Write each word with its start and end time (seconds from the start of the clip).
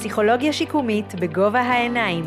פסיכולוגיה 0.00 0.52
שיקומית 0.52 1.14
בגובה 1.14 1.60
העיניים. 1.60 2.24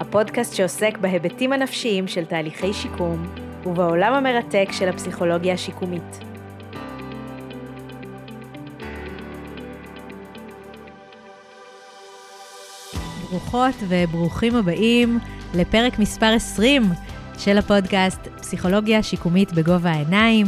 הפודקאסט 0.00 0.54
שעוסק 0.54 0.98
בהיבטים 0.98 1.52
הנפשיים 1.52 2.08
של 2.08 2.24
תהליכי 2.24 2.72
שיקום 2.72 3.26
ובעולם 3.66 4.14
המרתק 4.14 4.68
של 4.72 4.88
הפסיכולוגיה 4.88 5.54
השיקומית. 5.54 6.24
ברוכות 13.30 13.74
וברוכים 13.88 14.56
הבאים 14.56 15.18
לפרק 15.54 15.98
מספר 15.98 16.32
20 16.36 16.82
של 17.38 17.58
הפודקאסט 17.58 18.28
פסיכולוגיה 18.40 19.02
שיקומית 19.02 19.52
בגובה 19.52 19.90
העיניים. 19.90 20.46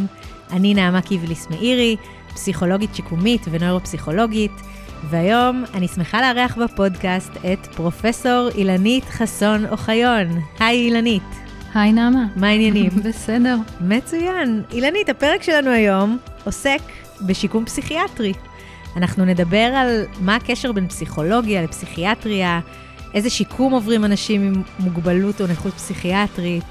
אני 0.50 0.74
נעמה 0.74 1.02
קיבליס 1.02 1.50
מאירי, 1.50 1.96
פסיכולוגית 2.34 2.94
שיקומית 2.94 3.42
ונוירופסיכולוגית, 3.50 4.52
והיום 5.04 5.64
אני 5.74 5.88
שמחה 5.88 6.20
לארח 6.20 6.56
בפודקאסט 6.56 7.32
את 7.52 7.66
פרופסור 7.66 8.48
אילנית 8.54 9.04
חסון 9.04 9.66
אוחיון. 9.66 10.26
היי 10.58 10.78
אילנית. 10.78 11.22
היי 11.74 11.92
נעמה. 11.92 12.24
מה 12.36 12.48
העניינים? 12.48 12.90
בסדר. 13.04 13.56
מצוין. 13.80 14.62
אילנית, 14.72 15.08
הפרק 15.08 15.42
שלנו 15.42 15.70
היום 15.70 16.18
עוסק 16.44 16.80
בשיקום 17.26 17.64
פסיכיאטרי. 17.64 18.32
אנחנו 18.96 19.24
נדבר 19.24 19.56
על 19.56 20.04
מה 20.20 20.36
הקשר 20.36 20.72
בין 20.72 20.88
פסיכולוגיה 20.88 21.62
לפסיכיאטריה, 21.62 22.60
איזה 23.14 23.30
שיקום 23.30 23.72
עוברים 23.72 24.04
אנשים 24.04 24.42
עם 24.42 24.62
מוגבלות 24.78 25.40
או 25.40 25.46
נכות 25.46 25.74
פסיכיאטרית, 25.74 26.64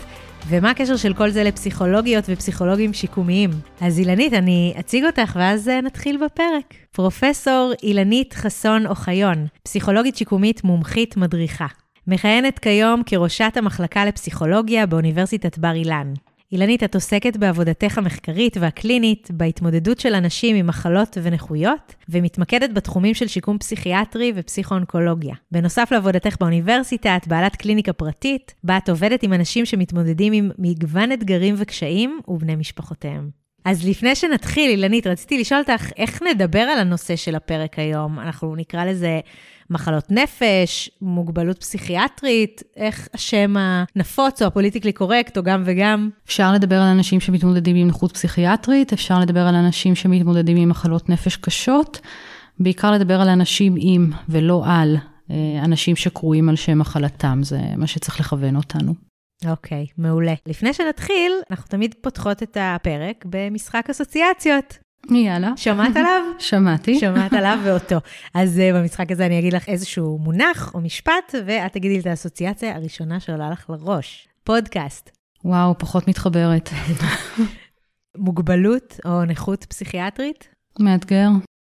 ומה 0.50 0.70
הקשר 0.70 0.96
של 0.96 1.14
כל 1.14 1.30
זה 1.30 1.44
לפסיכולוגיות 1.44 2.26
ופסיכולוגים 2.30 2.94
שיקומיים. 2.94 3.50
אז 3.82 4.00
אילנית, 4.00 4.34
אני 4.34 4.74
אציג 4.80 5.06
אותך 5.06 5.36
ואז 5.40 5.70
אה, 5.70 5.82
נתחיל 5.82 6.18
בפרק. 6.26 6.74
פרופסור 6.92 7.74
אילנית 7.84 8.34
חסון 8.34 8.88
אוחיון, 8.88 9.48
פסיכולוגית 9.64 10.16
שיקומית 10.16 10.64
מומחית 10.64 11.18
מדריכה. 11.18 11.68
מכהנת 12.08 12.60
כיום 12.60 13.02
כראשת 13.06 13.54
המחלקה 13.56 14.06
לפסיכולוגיה 14.06 14.86
באוניברסיטת 14.86 15.58
בר 15.58 15.74
אילן. 15.74 16.14
אילנית, 16.52 16.84
את 16.84 16.96
עוסקת 16.96 17.38
בעבודתך 17.38 17.98
המחקרית 17.98 18.58
והקלינית 18.58 19.32
בהתמודדות 19.32 20.00
של 20.00 20.14
אנשים 20.14 20.56
עם 20.56 20.68
מחלות 20.68 21.18
ונכויות, 21.24 21.96
ומתמקדת 22.10 22.70
בתחומים 22.74 23.14
של 23.14 23.28
שיקום 23.28 23.58
פסיכיאטרי 23.58 24.34
ופסיכואונקולוגיה. 24.36 25.36
בנוסף 25.52 25.90
לעבודתך 25.92 26.36
באוניברסיטה, 26.40 27.18
את 27.18 27.28
בעלת 27.28 27.56
קליניקה 27.56 27.94
פרטית, 27.94 28.54
בה 28.64 28.78
את 28.78 28.90
עובדת 28.90 29.24
עם 29.24 29.34
אנשים 29.34 29.66
שמתמודדים 29.66 30.34
עם 30.34 30.52
מגוון 30.58 31.12
אתגרים 31.12 31.56
וקשיים 31.58 32.20
ובני 32.28 32.56
משפחותיהם. 32.56 33.30
אז 33.66 33.88
לפני 33.88 34.16
שנתחיל, 34.16 34.70
אילנית, 34.70 35.08
רציתי 35.08 35.40
לשאול 35.40 35.60
אותך, 35.60 35.92
איך 35.98 36.22
נדבר 36.22 36.60
על 36.60 36.80
הנושא 36.80 37.16
של 37.16 37.36
הפרק 37.36 37.80
היום? 37.80 38.20
אנחנו 38.20 38.56
נקרא 38.56 38.86
לזה 38.86 39.20
מחלות 39.70 40.12
נפש, 40.12 40.90
מוגבלות 41.02 41.58
פסיכיאטרית, 41.60 42.64
איך 42.76 43.08
השם 43.14 43.54
הנפוץ 43.58 44.42
או 44.42 44.48
הפוליטיקלי 44.48 44.92
קורקט, 44.92 45.38
או 45.38 45.44
גם 45.44 45.64
וגם? 45.66 46.10
אפשר 46.26 46.54
לדבר 46.54 46.76
על 46.76 46.88
אנשים 46.88 47.20
שמתמודדים 47.20 47.76
עם 47.76 47.88
נכות 47.88 48.12
פסיכיאטרית, 48.12 48.94
אפשר 48.94 49.20
לדבר 49.20 49.48
על 49.48 49.56
אנשים 49.56 49.96
שמתמודדים 49.96 50.58
עם 50.58 50.70
מחלות 50.70 51.10
נפש 51.10 51.36
קשות, 51.36 52.00
בעיקר 52.60 52.92
לדבר 52.92 53.22
על 53.22 53.30
אנשים 53.30 53.76
עם 53.78 54.12
ולא 54.30 54.64
על 54.66 54.98
אה, 55.32 55.36
אנשים 55.64 55.96
שקרויים 55.96 56.50
על 56.50 56.56
שם 56.56 56.80
מחלתם, 56.80 57.40
זה 57.44 57.60
מה 57.78 57.88
שצריך 57.88 58.20
לכוון 58.20 58.56
אותנו. 58.56 58.94
אוקיי, 59.46 59.86
okay, 59.90 59.94
מעולה. 59.98 60.34
לפני 60.46 60.74
שנתחיל, 60.74 61.32
אנחנו 61.52 61.68
תמיד 61.68 61.96
פותחות 62.02 62.44
את 62.44 62.58
הפרק 62.60 63.26
במשחק 63.30 63.88
אסוציאציות. 63.90 64.78
יאללה. 65.12 65.54
שמעת 65.56 65.96
עליו? 65.96 66.22
שמעתי. 66.40 67.00
שמעת 67.00 67.34
עליו 67.40 67.60
ואותו. 67.64 67.98
אז 68.34 68.58
uh, 68.58 68.76
במשחק 68.76 69.12
הזה 69.12 69.26
אני 69.26 69.40
אגיד 69.40 69.54
לך 69.54 69.70
איזשהו 69.70 70.18
מונח 70.18 70.72
או 70.74 70.82
משפט, 70.82 71.36
ואת 71.46 71.74
תגידי 71.74 71.94
לי 71.94 72.00
את 72.00 72.06
האסוציאציה 72.06 72.76
הראשונה 72.76 73.20
שעולה 73.20 73.50
לך 73.50 73.70
לראש. 73.70 74.28
פודקאסט. 74.44 75.10
וואו, 75.46 75.78
פחות 75.78 76.08
מתחברת. 76.08 76.70
מוגבלות 78.18 79.00
או 79.06 79.26
נכות 79.26 79.66
פסיכיאטרית? 79.66 80.50
מאתגר. 80.80 81.30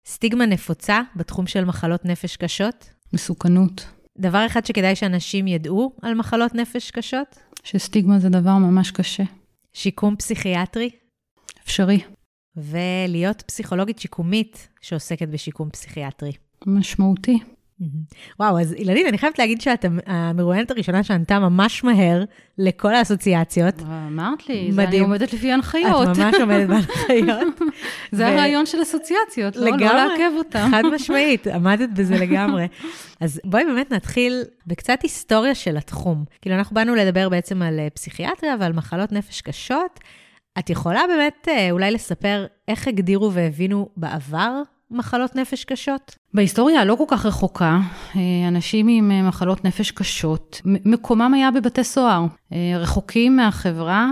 סטיגמה 0.05 0.45
נפוצה 0.45 1.01
בתחום 1.15 1.47
של 1.47 1.65
מחלות 1.65 2.05
נפש 2.05 2.37
קשות? 2.37 2.89
מסוכנות. 3.13 3.87
דבר 4.17 4.45
אחד 4.45 4.65
שכדאי 4.65 4.95
שאנשים 4.95 5.47
ידעו 5.47 5.93
על 6.01 6.13
מחלות 6.13 6.55
נפש 6.55 6.91
קשות? 6.91 7.39
שסטיגמה 7.63 8.19
זה 8.19 8.29
דבר 8.29 8.57
ממש 8.57 8.91
קשה. 8.91 9.23
שיקום 9.73 10.15
פסיכיאטרי? 10.15 10.89
אפשרי. 11.63 12.01
ולהיות 12.55 13.41
פסיכולוגית 13.41 13.99
שיקומית 13.99 14.67
שעוסקת 14.81 15.27
בשיקום 15.27 15.69
פסיכיאטרי. 15.69 16.31
משמעותי. 16.65 17.39
וואו, 18.39 18.59
אז 18.59 18.73
אילנית, 18.73 19.07
אני 19.07 19.17
חייבת 19.17 19.39
להגיד 19.39 19.61
שאת 19.61 19.85
המרואיינת 20.05 20.71
הראשונה 20.71 21.03
שענתה 21.03 21.39
ממש 21.39 21.83
מהר 21.83 22.23
לכל 22.57 22.95
האסוציאציות. 22.95 23.81
אמרת 23.81 24.49
לי, 24.49 24.69
מדהים. 24.71 24.87
אני 24.87 24.99
עומדת 24.99 25.33
לפי 25.33 25.51
הנחיות. 25.51 26.09
את 26.11 26.17
ממש 26.17 26.35
עומדת 26.35 26.67
בהנחיות. 26.69 27.59
זה 28.11 28.27
הרעיון 28.27 28.65
של 28.65 28.81
אסוציאציות, 28.81 29.55
לא, 29.55 29.77
לא 29.77 29.93
לעכב 29.93 30.31
אותם. 30.37 30.67
חד 30.71 30.83
משמעית, 30.95 31.47
עמדת 31.47 31.89
בזה 31.89 32.15
לגמרי. 32.15 32.67
אז 33.19 33.41
בואי 33.43 33.65
באמת 33.65 33.91
נתחיל 33.91 34.43
בקצת 34.67 35.01
היסטוריה 35.01 35.55
של 35.55 35.77
התחום. 35.77 36.25
כאילו, 36.41 36.55
אנחנו 36.55 36.75
באנו 36.75 36.95
לדבר 36.95 37.29
בעצם 37.29 37.61
על 37.61 37.79
אה, 37.79 37.89
פסיכיאטריה 37.89 38.55
ועל 38.59 38.73
מחלות 38.73 39.11
נפש 39.11 39.41
קשות. 39.41 39.99
את 40.59 40.69
יכולה 40.69 41.01
באמת 41.07 41.47
אה, 41.51 41.71
אולי 41.71 41.91
לספר 41.91 42.45
איך 42.67 42.87
הגדירו 42.87 43.33
והבינו 43.33 43.89
בעבר 43.97 44.61
מחלות 44.91 45.35
נפש 45.35 45.63
קשות? 45.65 46.15
בהיסטוריה 46.33 46.81
הלא 46.81 46.95
כל 46.95 47.03
כך 47.07 47.25
רחוקה, 47.25 47.79
אה, 48.15 48.47
אנשים 48.47 48.87
עם 48.87 49.11
אה, 49.11 49.21
מחלות 49.21 49.65
נפש 49.65 49.91
קשות, 49.91 50.61
מקומם 50.65 51.33
היה 51.33 51.51
בבתי 51.51 51.83
סוהר. 51.83 52.25
רחוקים 52.79 53.35
מהחברה, 53.35 54.09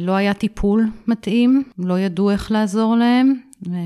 לא 0.00 0.12
היה 0.12 0.34
טיפול 0.34 0.86
מתאים, 1.06 1.62
לא 1.78 1.98
ידעו 1.98 2.30
איך 2.30 2.52
לעזור 2.52 2.96
להם, 2.96 3.34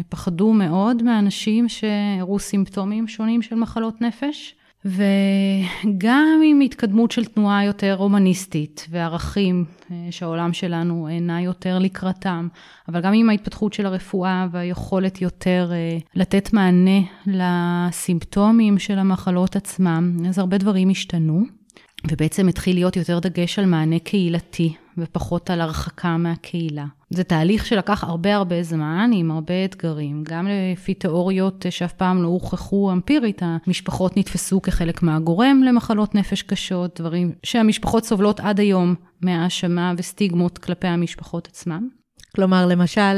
פחדו 0.08 0.52
מאוד 0.52 1.02
מאנשים 1.02 1.68
שהראו 1.68 2.38
סימפטומים 2.38 3.08
שונים 3.08 3.42
של 3.42 3.54
מחלות 3.54 4.00
נפש. 4.00 4.57
וגם 4.84 6.40
עם 6.44 6.60
התקדמות 6.60 7.10
של 7.10 7.24
תנועה 7.24 7.64
יותר 7.64 7.96
הומניסטית 7.98 8.86
וערכים 8.90 9.64
אה, 9.90 10.06
שהעולם 10.10 10.52
שלנו 10.52 11.08
נע 11.20 11.40
יותר 11.40 11.78
לקראתם, 11.78 12.48
אבל 12.88 13.00
גם 13.00 13.12
עם 13.12 13.30
ההתפתחות 13.30 13.72
של 13.72 13.86
הרפואה 13.86 14.46
והיכולת 14.50 15.22
יותר 15.22 15.70
אה, 15.72 15.98
לתת 16.14 16.52
מענה 16.52 17.00
לסימפטומים 17.26 18.78
של 18.78 18.98
המחלות 18.98 19.56
עצמם, 19.56 20.16
אז 20.28 20.38
הרבה 20.38 20.58
דברים 20.58 20.90
השתנו. 20.90 21.57
ובעצם 22.10 22.48
התחיל 22.48 22.76
להיות 22.76 22.96
יותר 22.96 23.18
דגש 23.18 23.58
על 23.58 23.66
מענה 23.66 23.98
קהילתי 23.98 24.74
ופחות 24.98 25.50
על 25.50 25.60
הרחקה 25.60 26.16
מהקהילה. 26.16 26.84
זה 27.10 27.24
תהליך 27.24 27.66
שלקח 27.66 28.04
הרבה 28.04 28.34
הרבה 28.34 28.62
זמן, 28.62 29.10
עם 29.14 29.30
הרבה 29.30 29.64
אתגרים, 29.64 30.24
גם 30.28 30.48
לפי 30.48 30.94
תיאוריות 30.94 31.66
שאף 31.70 31.92
פעם 31.92 32.22
לא 32.22 32.28
הוכחו 32.28 32.92
אמפירית, 32.92 33.42
המשפחות 33.42 34.16
נתפסו 34.16 34.62
כחלק 34.62 35.02
מהגורם 35.02 35.62
למחלות 35.66 36.14
נפש 36.14 36.42
קשות, 36.42 37.00
דברים 37.00 37.32
שהמשפחות 37.42 38.04
סובלות 38.04 38.40
עד 38.40 38.60
היום 38.60 38.94
מהאשמה 39.20 39.92
וסטיגמות 39.96 40.58
כלפי 40.58 40.86
המשפחות 40.86 41.46
עצמם. 41.46 41.88
כלומר, 42.36 42.66
למשל, 42.66 43.00
אה, 43.00 43.16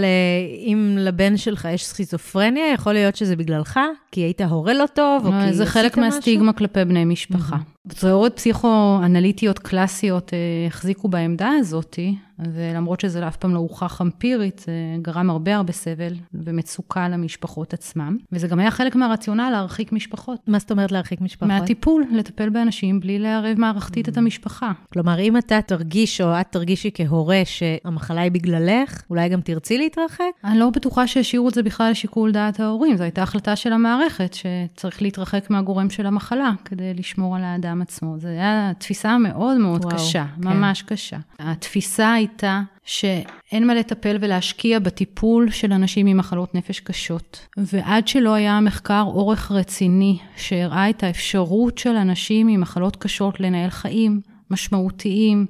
אם 0.66 0.96
לבן 0.98 1.36
שלך 1.36 1.68
יש 1.72 1.84
סכיזופרניה, 1.84 2.72
יכול 2.72 2.92
להיות 2.92 3.16
שזה 3.16 3.36
בגללך, 3.36 3.80
כי 4.12 4.20
היית 4.20 4.40
הורה 4.40 4.74
לא 4.74 4.84
טוב, 4.94 5.26
או 5.26 5.30
כי 5.30 5.36
עשית 5.36 5.48
משהו? 5.48 5.56
זה 5.56 5.66
חלק 5.66 5.96
מהסטיגמה 5.96 6.52
כלפי 6.52 6.84
בני 6.84 7.04
משפחה. 7.04 7.56
תיאוריות 7.88 8.36
פסיכואנליטיות 8.36 9.58
קלאסיות 9.58 10.34
אה, 10.34 10.38
החזיקו 10.66 11.08
בעמדה 11.08 11.50
הזאתי, 11.58 12.14
ולמרות 12.52 13.00
שזה 13.00 13.28
אף 13.28 13.36
פעם 13.36 13.54
לא 13.54 13.58
הוכח 13.58 14.00
אמפירית, 14.02 14.58
זה 14.58 14.72
גרם 15.02 15.30
הרבה 15.30 15.56
הרבה 15.56 15.72
סבל 15.72 16.14
ומצוקה 16.34 17.08
למשפחות 17.08 17.72
עצמם. 17.72 18.16
וזה 18.32 18.48
גם 18.48 18.58
היה 18.58 18.70
חלק 18.70 18.96
מהרציונל 18.96 19.48
להרחיק 19.52 19.92
משפחות. 19.92 20.40
מה 20.46 20.58
זאת 20.58 20.70
אומרת 20.70 20.92
להרחיק 20.92 21.20
משפחות? 21.20 21.48
מהטיפול, 21.48 22.04
לטפל 22.12 22.48
באנשים 22.48 23.00
בלי 23.00 23.18
לערב 23.18 23.58
מערכתית 23.58 24.08
את 24.08 24.16
המשפחה. 24.16 24.72
כלומר, 24.92 25.18
אם 25.18 25.36
אתה 25.36 25.62
תרגיש 25.62 26.20
או 26.20 26.40
את 26.40 26.46
תרגישי 26.50 26.90
כהורה 26.94 27.42
שהמחלה 27.44 28.20
היא 28.20 28.32
בגללך, 28.32 29.02
אולי 29.10 29.28
גם 29.28 29.40
תרצי 29.40 29.78
להתרחק? 29.78 30.24
אני 30.44 30.58
לא 30.58 30.70
בטוחה 30.70 31.06
שהשאירו 31.06 31.48
את 31.48 31.54
זה 31.54 31.62
בכלל 31.62 31.90
לשיקול 31.90 32.32
דעת 32.32 32.60
ההורים. 32.60 32.96
זו 32.96 33.02
הייתה 33.02 33.22
החלטה 33.22 33.56
של 33.56 33.72
המערכת 33.72 34.34
שצריך 34.34 35.02
להתרחק 35.02 35.50
מהגורם 35.50 35.90
של 35.90 36.06
המחלה 36.06 36.52
כדי 36.64 36.94
לשמור 36.94 37.36
על 37.36 37.44
האדם 37.44 37.82
עצמו. 37.82 38.18
זו 38.18 38.28
הייתה 38.28 38.70
תפיסה 38.78 39.18
מאוד 39.18 39.58
מאוד 39.58 39.84
וואו, 39.84 39.96
קשה, 39.96 40.24
כן. 40.42 40.48
ממש 40.48 40.82
קשה. 40.82 41.16
התפיסה 41.38 42.14
הייתה 42.30 42.60
שאין 42.84 43.66
מה 43.66 43.74
לטפל 43.74 44.16
ולהשקיע 44.20 44.78
בטיפול 44.78 45.50
של 45.50 45.72
אנשים 45.72 46.06
עם 46.06 46.16
מחלות 46.16 46.54
נפש 46.54 46.80
קשות. 46.80 47.46
ועד 47.56 48.08
שלא 48.08 48.34
היה 48.34 48.60
מחקר 48.60 49.02
אורך 49.06 49.52
רציני 49.52 50.18
שהראה 50.36 50.90
את 50.90 51.02
האפשרות 51.02 51.78
של 51.78 51.96
אנשים 51.96 52.48
עם 52.48 52.60
מחלות 52.60 52.96
קשות 52.96 53.40
לנהל 53.40 53.70
חיים 53.70 54.20
משמעותיים, 54.50 55.46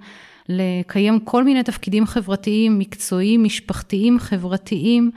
לקיים 0.49 1.21
כל 1.21 1.45
מיני 1.45 1.63
תפקידים 1.63 2.07
חברתיים, 2.07 2.79
מקצועיים, 2.79 3.45
משפחתיים, 3.45 4.19
חברתיים, 4.19 5.11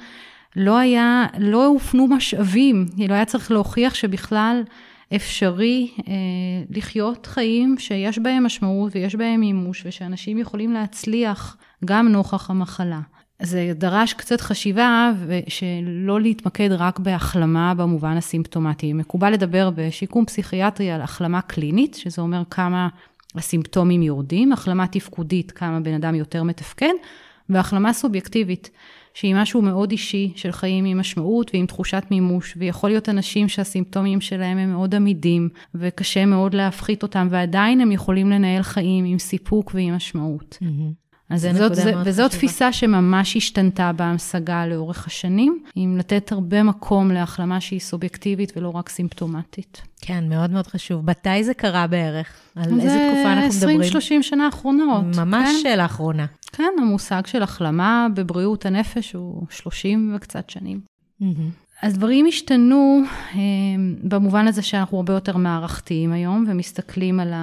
לא 0.55 0.77
היה, 0.77 1.25
לא 1.37 1.65
הופנו 1.65 2.07
משאבים, 2.07 2.85
לא 3.09 3.13
היה 3.13 3.25
צריך 3.25 3.51
להוכיח 3.51 3.93
שבכלל 3.93 4.63
אפשרי 5.15 5.91
אה, 6.07 6.13
לחיות 6.69 7.25
חיים 7.25 7.75
שיש 7.79 8.19
בהם 8.19 8.43
משמעות 8.43 8.95
ויש 8.95 9.15
בהם 9.15 9.39
מימוש, 9.39 9.83
ושאנשים 9.85 10.37
יכולים 10.37 10.73
להצליח 10.73 11.57
גם 11.85 12.07
נוכח 12.07 12.49
המחלה. 12.49 12.99
זה 13.41 13.71
דרש 13.75 14.13
קצת 14.13 14.41
חשיבה, 14.41 15.11
שלא 15.47 16.21
להתמקד 16.21 16.71
רק 16.71 16.99
בהחלמה 16.99 17.73
במובן 17.73 18.17
הסימפטומטי. 18.17 18.93
מקובל 18.93 19.33
לדבר 19.33 19.69
בשיקום 19.75 20.25
פסיכיאטרי 20.25 20.91
על 20.91 21.01
החלמה 21.01 21.41
קלינית, 21.41 21.95
שזה 21.95 22.21
אומר 22.21 22.43
כמה 22.49 22.87
הסימפטומים 23.35 24.01
יורדים, 24.01 24.51
החלמה 24.51 24.87
תפקודית, 24.87 25.51
כמה 25.51 25.79
בן 25.79 25.93
אדם 25.93 26.15
יותר 26.15 26.43
מתפקד, 26.43 26.93
והחלמה 27.49 27.93
סובייקטיבית, 27.93 28.69
שהיא 29.13 29.35
משהו 29.35 29.61
מאוד 29.61 29.91
אישי 29.91 30.31
של 30.35 30.51
חיים 30.51 30.85
עם 30.85 30.99
משמעות 30.99 31.51
ועם 31.53 31.65
תחושת 31.65 32.03
מימוש, 32.11 32.53
ויכול 32.57 32.89
להיות 32.89 33.09
אנשים 33.09 33.49
שהסימפטומים 33.49 34.21
שלהם 34.21 34.57
הם 34.57 34.71
מאוד 34.71 34.95
עמידים, 34.95 35.49
וקשה 35.75 36.25
מאוד 36.25 36.53
להפחית 36.53 37.03
אותם, 37.03 37.27
ועדיין 37.31 37.81
הם 37.81 37.91
יכולים 37.91 38.29
לנהל 38.29 38.61
חיים 38.61 39.05
עם 39.05 39.19
סיפוק 39.19 39.71
ועם 39.73 39.95
משמעות. 39.95 40.57
Mm-hmm. 40.61 41.02
אז 41.29 41.47
זאת, 41.57 41.75
זה, 41.75 41.93
וזו 42.05 42.27
תפיסה 42.27 42.73
שממש 42.73 43.37
השתנתה 43.37 43.91
בהמשגה 43.91 44.65
לאורך 44.65 45.07
השנים, 45.07 45.63
עם 45.75 45.97
לתת 45.97 46.31
הרבה 46.31 46.63
מקום 46.63 47.11
להחלמה 47.11 47.61
שהיא 47.61 47.79
סובייקטיבית 47.79 48.53
ולא 48.55 48.69
רק 48.69 48.89
סימפטומטית. 48.89 49.81
כן, 50.01 50.29
מאוד 50.29 50.51
מאוד 50.51 50.67
חשוב. 50.67 51.09
מתי 51.09 51.43
זה 51.43 51.53
קרה 51.53 51.87
בערך? 51.87 52.27
על 52.55 52.63
איזה 52.63 53.09
תקופה 53.11 53.33
אנחנו 53.33 53.57
מדברים? 53.57 53.83
זה 53.83 53.89
20-30 54.19 54.21
שנה 54.21 54.45
האחרונות. 54.45 55.03
ממש 55.15 55.49
כן? 55.49 55.59
שאלה 55.63 55.85
אחרונה. 55.85 56.25
כן, 56.51 56.73
המושג 56.81 57.25
של 57.25 57.43
החלמה 57.43 58.07
בבריאות 58.13 58.65
הנפש 58.65 59.13
הוא 59.13 59.47
30 59.49 60.13
וקצת 60.15 60.49
שנים. 60.49 60.79
Mm-hmm. 61.21 61.62
אז 61.83 61.93
דברים 61.93 62.25
השתנו 62.25 63.01
אה, 63.35 63.39
במובן 64.03 64.47
הזה 64.47 64.61
שאנחנו 64.61 64.97
הרבה 64.97 65.13
יותר 65.13 65.37
מערכתיים 65.37 66.11
היום, 66.11 66.45
ומסתכלים 66.47 67.19
על 67.19 67.33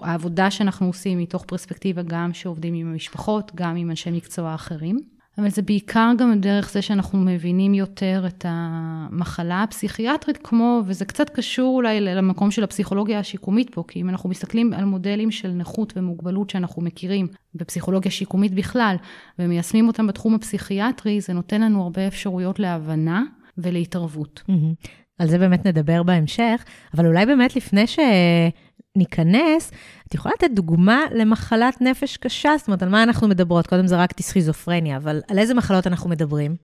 העבודה 0.00 0.50
שאנחנו 0.50 0.86
עושים 0.86 1.18
מתוך 1.18 1.44
פרספקטיבה 1.44 2.02
גם 2.02 2.32
שעובדים 2.32 2.74
עם 2.74 2.86
המשפחות, 2.92 3.52
גם 3.54 3.76
עם 3.76 3.90
אנשי 3.90 4.10
מקצוע 4.10 4.54
אחרים. 4.54 5.00
אבל 5.38 5.48
זה 5.48 5.62
בעיקר 5.62 6.12
גם 6.18 6.40
דרך 6.40 6.70
זה 6.70 6.82
שאנחנו 6.82 7.18
מבינים 7.18 7.74
יותר 7.74 8.24
את 8.26 8.44
המחלה 8.48 9.62
הפסיכיאטרית 9.62 10.36
כמו, 10.36 10.82
וזה 10.86 11.04
קצת 11.04 11.30
קשור 11.30 11.76
אולי 11.76 12.00
למקום 12.00 12.50
של 12.50 12.64
הפסיכולוגיה 12.64 13.18
השיקומית 13.18 13.74
פה, 13.74 13.84
כי 13.88 14.00
אם 14.00 14.08
אנחנו 14.08 14.28
מסתכלים 14.28 14.72
על 14.72 14.84
מודלים 14.84 15.30
של 15.30 15.48
נכות 15.48 15.92
ומוגבלות 15.96 16.50
שאנחנו 16.50 16.82
מכירים 16.82 17.26
בפסיכולוגיה 17.54 18.10
שיקומית 18.10 18.54
בכלל, 18.54 18.96
ומיישמים 19.38 19.88
אותם 19.88 20.06
בתחום 20.06 20.34
הפסיכיאטרי, 20.34 21.20
זה 21.20 21.32
נותן 21.32 21.60
לנו 21.60 21.82
הרבה 21.82 22.06
אפשרויות 22.06 22.58
להבנה 22.58 23.22
ולהתערבות. 23.58 24.42
Mm-hmm. 24.48 24.88
על 25.18 25.28
זה 25.28 25.38
באמת 25.38 25.66
נדבר 25.66 26.02
בהמשך, 26.02 26.64
אבל 26.94 27.06
אולי 27.06 27.26
באמת 27.26 27.56
לפני 27.56 27.84
שניכנס, 27.86 29.70
את 30.08 30.14
יכולה 30.14 30.34
לתת 30.34 30.50
דוגמה 30.54 31.00
למחלת 31.14 31.80
נפש 31.80 32.16
קשה? 32.16 32.50
זאת 32.58 32.66
אומרת, 32.66 32.82
על 32.82 32.88
מה 32.88 33.02
אנחנו 33.02 33.28
מדברות? 33.28 33.66
קודם 33.66 33.86
זה 33.86 33.96
רק 33.96 34.20
סכיזופרניה, 34.20 34.96
אבל 34.96 35.20
על 35.28 35.38
איזה 35.38 35.54
מחלות 35.54 35.86
אנחנו 35.86 36.10
מדברים? 36.10 36.56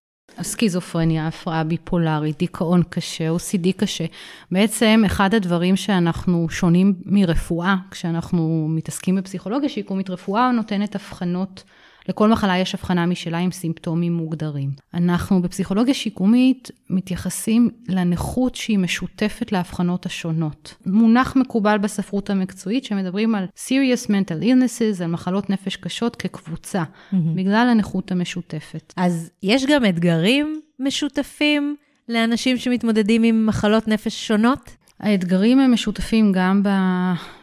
סכיזופרניה, 0.43 1.27
הפרעה 1.27 1.65
ביפולרית, 1.65 2.38
דיכאון 2.38 2.83
קשה, 2.91 3.31
OCD 3.31 3.73
קשה. 3.77 4.05
בעצם 4.50 5.03
אחד 5.06 5.35
הדברים 5.35 5.77
שאנחנו 5.77 6.49
שונים 6.50 6.94
מרפואה, 7.05 7.77
כשאנחנו 7.91 8.67
מתעסקים 8.71 9.17
בפסיכולוגיה 9.17 9.69
שיקומית, 9.69 10.11
רפואה 10.11 10.50
נותנת 10.53 10.94
הבחנות 10.94 11.65
לכל 12.08 12.29
מחלה 12.29 12.58
יש 12.58 12.75
הבחנה 12.75 13.06
משלה 13.06 13.38
עם 13.38 13.50
סימפטומים 13.50 14.12
מוגדרים. 14.12 14.70
אנחנו 14.94 15.43
בפסיכולוגיה 15.43 15.94
שיקומית 15.94 16.70
מתייחסים 16.91 17.70
לנכות 17.88 18.55
שהיא 18.55 18.79
משותפת 18.79 19.53
להבחנות 19.53 20.06
השונות. 20.06 20.75
מונח 20.87 21.37
מקובל 21.37 21.79
בספרות 21.79 22.31
המקצועית 22.31 22.85
שמדברים 22.85 23.35
על 23.35 23.47
serious 23.56 24.06
mental 24.06 24.43
illnesses, 24.43 25.03
על 25.03 25.11
מחלות 25.11 25.50
נפש 25.50 25.76
קשות 25.76 26.17
כקבוצה, 26.17 26.82
mm-hmm. 26.82 27.17
בגלל 27.35 27.69
הנכות 27.70 28.12
המשותפת. 28.12 28.93
אז 28.97 29.31
יש 29.43 29.64
גם 29.67 29.85
אתגרים 29.85 30.61
משותפים 30.79 31.76
לאנשים 32.09 32.56
שמתמודדים 32.56 33.23
עם 33.23 33.47
מחלות 33.47 33.88
נפש 33.88 34.26
שונות? 34.26 34.76
האתגרים 35.00 35.61
הם 35.61 35.73
משותפים 35.73 36.32
גם 36.32 36.62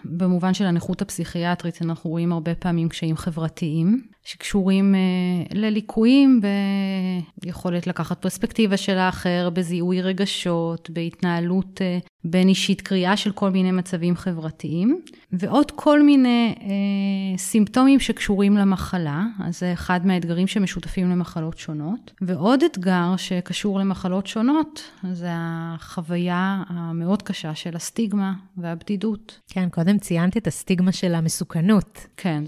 במובן 0.05 0.53
של 0.53 0.65
הנכות 0.65 1.01
הפסיכיאטרית, 1.01 1.81
אנחנו 1.81 2.09
רואים 2.09 2.31
הרבה 2.31 2.55
פעמים 2.55 2.89
קשיים 2.89 3.17
חברתיים, 3.17 4.01
שקשורים 4.23 4.95
uh, 4.95 5.57
לליקויים 5.57 6.41
ביכולת 7.43 7.87
לקחת 7.87 8.21
פרספקטיבה 8.21 8.77
של 8.77 8.97
האחר, 8.97 9.49
בזיהוי 9.53 10.01
רגשות, 10.01 10.89
בהתנהלות 10.89 11.81
uh, 11.81 12.07
בין 12.25 12.47
אישית, 12.47 12.81
קריאה 12.81 13.17
של 13.17 13.31
כל 13.31 13.49
מיני 13.49 13.71
מצבים 13.71 14.15
חברתיים, 14.15 15.01
ועוד 15.31 15.71
כל 15.71 16.03
מיני 16.03 16.55
uh, 16.57 16.63
סימפטומים 17.37 17.99
שקשורים 17.99 18.57
למחלה, 18.57 19.25
אז 19.39 19.59
זה 19.59 19.73
אחד 19.73 20.05
מהאתגרים 20.05 20.47
שמשותפים 20.47 21.09
למחלות 21.09 21.57
שונות. 21.57 22.11
ועוד 22.21 22.63
אתגר 22.63 23.15
שקשור 23.17 23.79
למחלות 23.79 24.27
שונות, 24.27 24.83
זה 25.11 25.29
החוויה 25.31 26.63
המאוד 26.67 27.21
קשה 27.21 27.55
של 27.55 27.75
הסטיגמה 27.75 28.33
והבדידות. 28.57 29.39
כן, 29.47 29.69
קודם 29.69 29.97
ציינת 29.97 30.37
את 30.37 30.47
הסטיגמה 30.47 30.91
של 30.91 31.15
המסוכנות. 31.15 32.07
כן, 32.17 32.43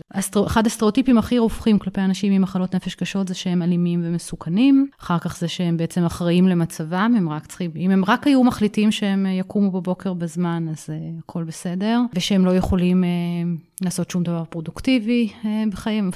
אחד 0.47 0.65
הסטריאוטיפים 0.65 1.17
הכי 1.17 1.39
רווחים 1.39 1.64
הופכים 1.65 1.79
כלפי 1.79 2.01
אנשים 2.01 2.33
עם 2.33 2.41
מחלות 2.41 2.75
נפש 2.75 2.95
קשות 2.95 3.27
זה 3.27 3.33
שהם 3.33 3.61
אלימים 3.61 4.01
ומסוכנים, 4.03 4.87
אחר 5.01 5.19
כך 5.19 5.37
זה 5.37 5.47
שהם 5.47 5.77
בעצם 5.77 6.05
אחראים 6.05 6.47
למצבם, 6.47 7.13
הם 7.17 7.29
רק 7.29 7.45
צריכים, 7.45 7.71
אם 7.75 7.91
הם 7.91 8.05
רק 8.07 8.27
היו 8.27 8.43
מחליטים 8.43 8.91
שהם 8.91 9.25
יקומו 9.25 9.71
בבוקר 9.71 10.13
בזמן, 10.13 10.65
אז 10.71 10.89
uh, 10.89 11.19
הכל 11.23 11.43
בסדר, 11.43 12.01
ושהם 12.13 12.45
לא 12.45 12.55
יכולים 12.55 13.03
uh, 13.03 13.83
לעשות 13.85 14.11
שום 14.11 14.23
דבר 14.23 14.43
פרודוקטיבי 14.49 15.29
uh, 15.41 15.45
בחיים, 15.71 16.11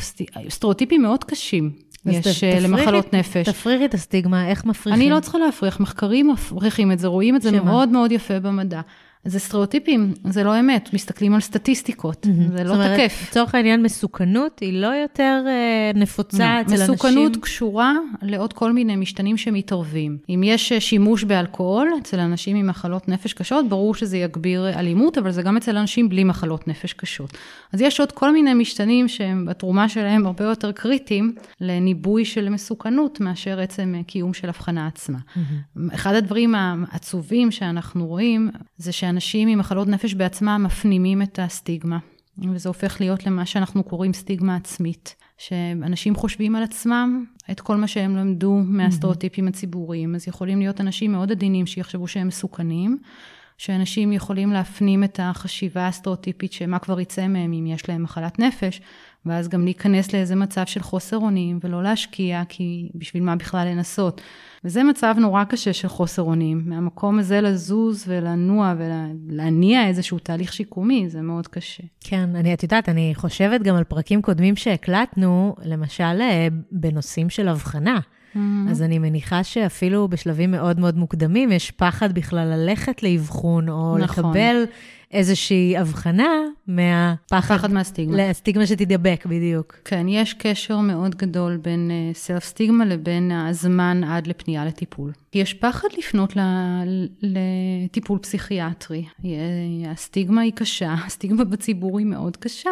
סטריאוטיפים 0.50 1.02
מאוד 1.02 1.24
קשים. 1.24 1.72
יש 2.06 2.18
תפריחי, 2.18 2.60
למחלות 2.60 3.14
נפש. 3.14 3.50
תפריכי 3.50 3.86
את 3.86 3.94
הסטיגמה, 3.94 4.48
איך 4.48 4.66
מפריחים? 4.66 5.02
אני 5.02 5.10
לא 5.10 5.20
צריכה 5.20 5.38
להפריך, 5.38 5.80
מחקרים 5.80 6.32
מפריחים 6.32 6.92
את 6.92 7.00
זה, 7.00 7.08
רואים 7.08 7.36
את 7.36 7.42
זה 7.42 7.50
שמה? 7.50 7.64
מאוד 7.64 7.90
מאוד 7.90 8.12
יפה 8.12 8.40
במדע. 8.40 8.82
זה 9.26 9.40
סטריאוטיפים, 9.40 10.14
זה 10.30 10.44
לא 10.44 10.60
אמת, 10.60 10.90
מסתכלים 10.94 11.34
על 11.34 11.40
סטטיסטיקות, 11.40 12.26
mm-hmm. 12.26 12.58
זה 12.58 12.64
לא 12.64 12.70
תקף. 12.70 12.74
זאת 12.74 12.78
אומרת, 12.78 13.12
לצורך 13.30 13.56
העניין 13.56 13.84
מסוכנות 13.84 14.60
היא 14.60 14.82
לא 14.82 14.88
יותר 14.88 15.44
אה, 15.48 15.92
נפוצה 15.96 16.38
לא, 16.38 16.62
אצל 16.62 16.74
מסוכנות 16.74 16.90
אנשים? 16.90 17.24
מסוכנות 17.24 17.38
קשורה 17.44 17.94
לעוד 18.22 18.54
כל 18.54 18.72
מיני 18.72 18.96
משתנים 18.96 19.38
שמתערבים. 19.38 20.18
אם 20.30 20.42
יש 20.46 20.72
אה, 20.72 20.80
שימוש 20.80 21.24
באלכוהול 21.24 21.90
אצל 22.02 22.20
אנשים 22.20 22.56
עם 22.56 22.68
מחלות 22.68 23.08
נפש 23.10 23.34
קשות, 23.34 23.70
ברור 23.70 23.96
שזה 23.96 24.18
יגביר 24.18 24.80
אלימות, 24.80 25.18
אבל 25.18 25.32
זה 25.32 25.42
גם 25.42 25.58
אצל 25.58 25.78
אנשים 25.78 26.10
בלי 26.10 26.24
מחלות 26.24 26.68
נפש 26.68 26.94
קשות. 26.94 27.38
אז 27.74 27.82
יש 27.82 28.00
עוד 28.00 28.12
כל 28.12 28.34
מיני 28.34 28.54
משתנים 28.54 29.08
שהם 29.08 29.46
בתרומה 29.46 29.90
שלהם 29.90 30.26
הרבה 30.26 30.46
יותר 30.46 30.72
קריטיים 30.72 31.36
לניבוי 31.62 32.26
של 32.26 32.50
מסוכנות 32.50 33.20
מאשר 33.20 33.60
עצם 33.60 33.96
אה, 33.98 34.04
קיום 34.04 34.34
של 34.34 34.50
הבחנה 34.50 34.88
עצמה. 34.88 35.18
Mm-hmm. 35.18 35.94
אחד 35.94 36.14
הדברים 36.16 36.56
העצובים 36.56 37.52
שאנחנו 37.52 38.08
רואים, 38.08 38.50
זה 38.78 38.92
שה... 38.92 39.09
שאנשים 39.10 39.48
עם 39.48 39.60
מחלות 39.60 39.88
נפש 39.88 40.14
בעצמם 40.14 40.62
מפנימים 40.66 41.22
את 41.22 41.40
הסטיגמה, 41.42 41.98
וזה 42.38 42.70
הופך 42.70 43.02
להיות 43.02 43.26
למה 43.26 43.46
שאנחנו 43.46 43.84
קוראים 43.84 44.14
סטיגמה 44.14 44.56
עצמית. 44.56 45.16
שאנשים 45.38 46.16
חושבים 46.16 46.56
על 46.56 46.64
עצמם 46.64 47.26
את 47.52 47.60
כל 47.60 47.76
מה 47.76 47.88
שהם 47.88 48.16
למדו 48.16 48.62
מהסטריאוטיפים 48.66 49.48
הציבוריים, 49.48 50.16
אז 50.16 50.28
יכולים 50.28 50.60
להיות 50.60 50.82
אנשים 50.82 51.12
מאוד 51.12 51.32
עדינים 51.32 51.66
שיחשבו 51.66 52.08
שהם 52.08 52.28
מסוכנים, 52.28 52.98
שאנשים 53.60 54.12
יכולים 54.12 54.52
להפנים 54.52 55.04
את 55.04 55.20
החשיבה 55.24 55.88
הסטריאוטיפית 55.88 56.54
שמה 56.54 56.80
כבר 56.80 57.00
יצא 57.00 57.28
מהם 57.28 57.54
אם 57.54 57.68
יש 57.68 57.90
להם 57.90 58.04
מחלת 58.04 58.40
נפש, 58.40 58.82
ואז 59.26 59.48
גם 59.48 59.64
להיכנס 59.64 60.14
לאיזה 60.14 60.36
מצב 60.36 60.66
של 60.66 60.80
חוסר 60.82 61.18
אונים 61.18 61.60
ולא 61.64 61.84
להשקיע, 61.84 62.44
כי 62.50 62.90
בשביל 62.96 63.24
מה 63.24 63.36
בכלל 63.36 63.68
לנסות. 63.68 64.22
וזה 64.64 64.84
מצב 64.84 65.16
נורא 65.18 65.44
קשה 65.44 65.74
של 65.74 65.88
חוסר 65.88 66.22
אונים. 66.22 66.62
מהמקום 66.66 67.20
הזה 67.20 67.42
לזוז 67.42 68.04
ולנוע 68.08 68.74
ולהניע 68.78 69.88
איזשהו 69.88 70.20
תהליך 70.20 70.54
שיקומי, 70.54 71.10
זה 71.10 71.22
מאוד 71.22 71.48
קשה. 71.48 71.84
כן, 72.00 72.36
אני, 72.36 72.54
את 72.54 72.64
יודעת, 72.64 72.90
אני 72.90 73.12
חושבת 73.16 73.62
גם 73.62 73.76
על 73.76 73.84
פרקים 73.84 74.22
קודמים 74.22 74.56
שהקלטנו, 74.56 75.56
למשל 75.64 76.04
אה, 76.04 76.48
בנושאים 76.72 77.30
של 77.30 77.48
הבחנה. 77.48 78.00
Mm-hmm. 78.36 78.72
אז 78.72 78.82
אני 78.82 79.00
מניחה 79.00 79.44
שאפילו 79.44 80.08
בשלבים 80.08 80.52
מאוד 80.52 80.80
מאוד 80.80 80.98
מוקדמים, 80.98 81.52
יש 81.52 81.72
פחד 81.72 82.14
בכלל 82.14 82.48
ללכת 82.48 83.04
לאבחון, 83.04 83.70
או 83.70 83.98
נכון. 83.98 84.26
לקבל 84.26 84.64
איזושהי 85.12 85.78
הבחנה 85.78 86.34
מהפחד. 86.68 87.58
פחד 87.58 87.72
מהסטיגמה. 87.72 88.30
לסטיגמה 88.30 88.68
שתדבק, 88.68 89.26
בדיוק. 89.26 89.76
כן, 89.86 90.08
יש 90.08 90.34
קשר 90.34 90.80
מאוד 90.80 91.16
גדול 91.16 91.58
בין 91.58 91.92
סלף 92.14 92.44
uh, 92.44 92.46
סטיגמה 92.46 92.86
לבין 92.86 93.32
הזמן 93.32 94.04
עד 94.04 94.28
לפנייה 94.28 94.66
לטיפול. 94.66 95.12
יש 95.34 95.54
פחד 95.54 95.88
לפנות 95.98 96.34
לטיפול 97.22 98.20
פסיכיאטרי. 98.20 99.06
הסטיגמה 99.88 100.42
היא 100.42 100.54
קשה, 100.56 100.96
הסטיגמה 101.06 101.44
בציבור 101.44 102.00
היא 102.00 102.08
מאוד 102.08 102.38
קשה. 102.38 102.72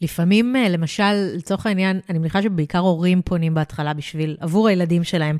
לפעמים, 0.00 0.56
אה, 0.56 0.68
למשל, 0.68 1.12
לצורך 1.36 1.66
העניין, 1.66 2.00
אני 2.08 2.18
מניחה 2.18 2.42
שבעיקר 2.42 2.78
הורים 2.78 3.22
פונים 3.22 3.54
בהתחלה 3.54 3.94
בשביל, 3.94 4.36
עבור 4.40 4.68
הילדים 4.68 5.04
שלהם. 5.04 5.38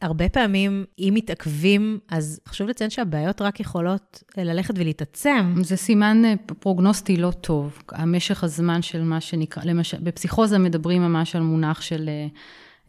הרבה 0.00 0.28
פעמים, 0.28 0.84
אם 0.98 1.12
מתעכבים, 1.16 1.98
אז 2.08 2.40
חשוב 2.48 2.68
לציין 2.68 2.90
שהבעיות 2.90 3.42
רק 3.42 3.60
יכולות 3.60 4.22
אה, 4.38 4.44
ללכת 4.44 4.74
ולהתעצם. 4.78 5.54
זה 5.62 5.76
סימן 5.76 6.24
אה, 6.24 6.34
פרוגנוסטי 6.60 7.16
לא 7.16 7.30
טוב. 7.30 7.82
המשך 7.92 8.44
הזמן 8.44 8.82
של 8.82 9.02
מה 9.02 9.20
שנקרא, 9.20 9.64
למשל, 9.64 9.98
בפסיכוזה 10.00 10.58
מדברים 10.58 11.02
ממש 11.02 11.36
על 11.36 11.42
מונח 11.42 11.80
של 11.80 12.10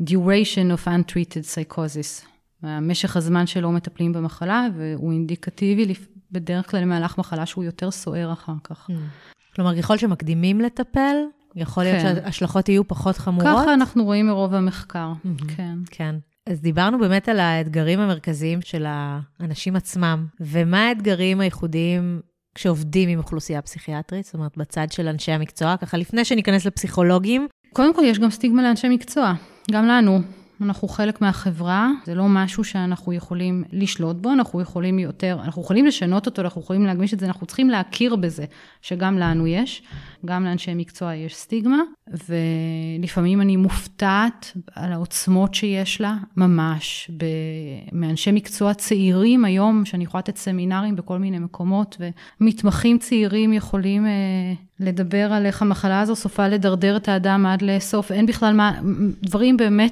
duration 0.02 0.76
of 0.76 0.88
untreated 0.88 1.46
psychosis. 1.54 2.28
משך 2.82 3.18
הזמן 3.18 3.48
שלא 3.48 3.72
מטפלים 3.72 4.14
במחלה, 4.14 4.68
והוא 4.78 5.12
אינדיקטיבי 5.12 5.94
בדרך 6.32 6.72
כלל 6.72 6.82
למהלך 6.82 7.18
מחלה 7.18 7.46
שהוא 7.46 7.64
יותר 7.64 7.92
סוער 7.92 8.34
אחר 8.34 8.54
כך. 8.64 8.90
Mm. 8.90 8.94
כלומר, 9.56 9.78
ככל 9.78 9.98
שמקדימים 9.98 10.62
לטפל, 10.62 11.16
יכול 11.56 11.84
להיות 11.84 12.02
כן. 12.02 12.16
שההשלכות 12.16 12.70
יהיו 12.70 12.88
פחות 12.88 13.18
חמורות? 13.18 13.62
ככה 13.62 13.74
אנחנו 13.74 14.04
רואים 14.04 14.28
מרוב 14.28 14.54
המחקר, 14.54 15.12
mm-hmm. 15.26 15.56
כן. 15.58 15.76
כן. 15.92 16.16
אז 16.50 16.62
דיברנו 16.62 17.00
באמת 17.00 17.30
על 17.30 17.40
האתגרים 17.40 18.00
המרכזיים 18.00 18.62
של 18.62 18.86
האנשים 18.88 19.76
עצמם, 19.76 20.26
ומה 20.40 20.88
האתגרים 20.88 21.40
הייחודיים 21.40 22.22
כשעובדים 22.56 23.10
עם 23.10 23.20
אוכלוסייה 23.20 23.62
פסיכיאטרית, 23.62 24.26
זאת 24.26 24.34
אומרת, 24.34 24.58
בצד 24.58 24.92
של 24.92 25.08
אנשי 25.08 25.32
המקצוע, 25.32 25.78
ככה 25.78 25.98
לפני 25.98 26.26
שניכנס 26.26 26.66
לפסיכולוגים. 26.66 27.48
קודם 27.74 27.96
כל, 27.96 28.02
יש 28.06 28.20
גם 28.20 28.30
סטיגמה 28.30 28.64
לאנשי 28.64 28.90
מקצוע, 28.90 29.34
גם 29.72 29.86
לנו. 29.86 30.22
אנחנו 30.62 30.88
חלק 30.88 31.22
מהחברה, 31.22 31.92
זה 32.06 32.16
לא 32.16 32.28
משהו 32.28 32.64
שאנחנו 32.64 33.14
יכולים 33.14 33.64
לשלוט 33.72 34.16
בו, 34.16 34.32
אנחנו 34.32 34.62
יכולים 34.62 35.00
יותר, 35.00 35.40
אנחנו 35.44 35.62
יכולים 35.62 35.86
לשנות 35.86 36.26
אותו, 36.26 36.42
אנחנו 36.42 36.62
יכולים 36.62 36.86
להגמיש 36.86 37.14
את 37.14 37.20
זה, 37.20 37.26
אנחנו 37.26 37.48
צריכים 37.48 37.70
להכיר 37.70 38.16
בזה, 38.16 38.46
שגם 38.82 39.18
לנו 39.18 39.48
יש, 39.48 39.84
גם 40.26 40.44
לאנשי 40.44 40.74
מקצוע 40.74 41.16
יש 41.16 41.36
סטיגמה, 41.36 41.80
ולפעמים 42.08 43.42
אני 43.42 43.56
מופתעת 43.56 44.58
על 44.76 44.92
העוצמות 44.92 45.54
שיש 45.54 46.02
לה, 46.02 46.18
ממש, 46.38 47.12
ב... 47.18 47.26
מאנשי 47.92 48.32
מקצוע 48.32 48.74
צעירים 48.74 49.46
היום, 49.46 49.86
שאני 49.86 50.04
יכולה 50.04 50.20
לתת 50.20 50.38
סמינרים 50.38 50.96
בכל 50.96 51.20
מיני 51.20 51.40
מקומות, 51.40 51.98
ומתמחים 52.40 52.98
צעירים 52.98 53.54
יכולים 53.54 54.06
אה, 54.06 54.12
לדבר 54.80 55.34
על 55.34 55.46
איך 55.46 55.62
המחלה 55.62 56.02
הזו 56.02 56.16
סופה 56.16 56.48
לדרדר 56.48 56.98
את 56.98 57.10
האדם 57.10 57.46
עד 57.46 57.62
לסוף, 57.62 58.12
אין 58.12 58.26
בכלל 58.26 58.54
מה, 58.54 58.80
דברים 59.24 59.58
באמת 59.58 59.92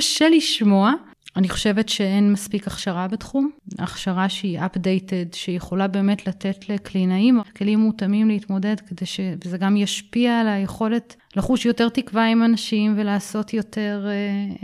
שקשה 0.00 0.28
לשמוע. 0.28 0.92
אני 1.36 1.48
חושבת 1.48 1.88
שאין 1.88 2.32
מספיק 2.32 2.66
הכשרה 2.66 3.08
בתחום, 3.08 3.50
הכשרה 3.78 4.28
שהיא 4.28 4.60
updated, 4.60 5.36
שיכולה 5.36 5.88
באמת 5.88 6.26
לתת 6.26 6.68
לקלינאים 6.68 7.40
כלים 7.56 7.78
מותאמים 7.78 8.28
להתמודד, 8.28 8.80
כדי 8.80 9.06
ש... 9.06 9.20
וזה 9.44 9.58
גם 9.58 9.76
ישפיע 9.76 10.40
על 10.40 10.48
היכולת 10.48 11.16
לחוש 11.36 11.66
יותר 11.66 11.88
תקווה 11.88 12.26
עם 12.26 12.42
אנשים 12.42 12.94
ולעשות 12.96 13.54
יותר 13.54 14.06
אה, 14.06 14.12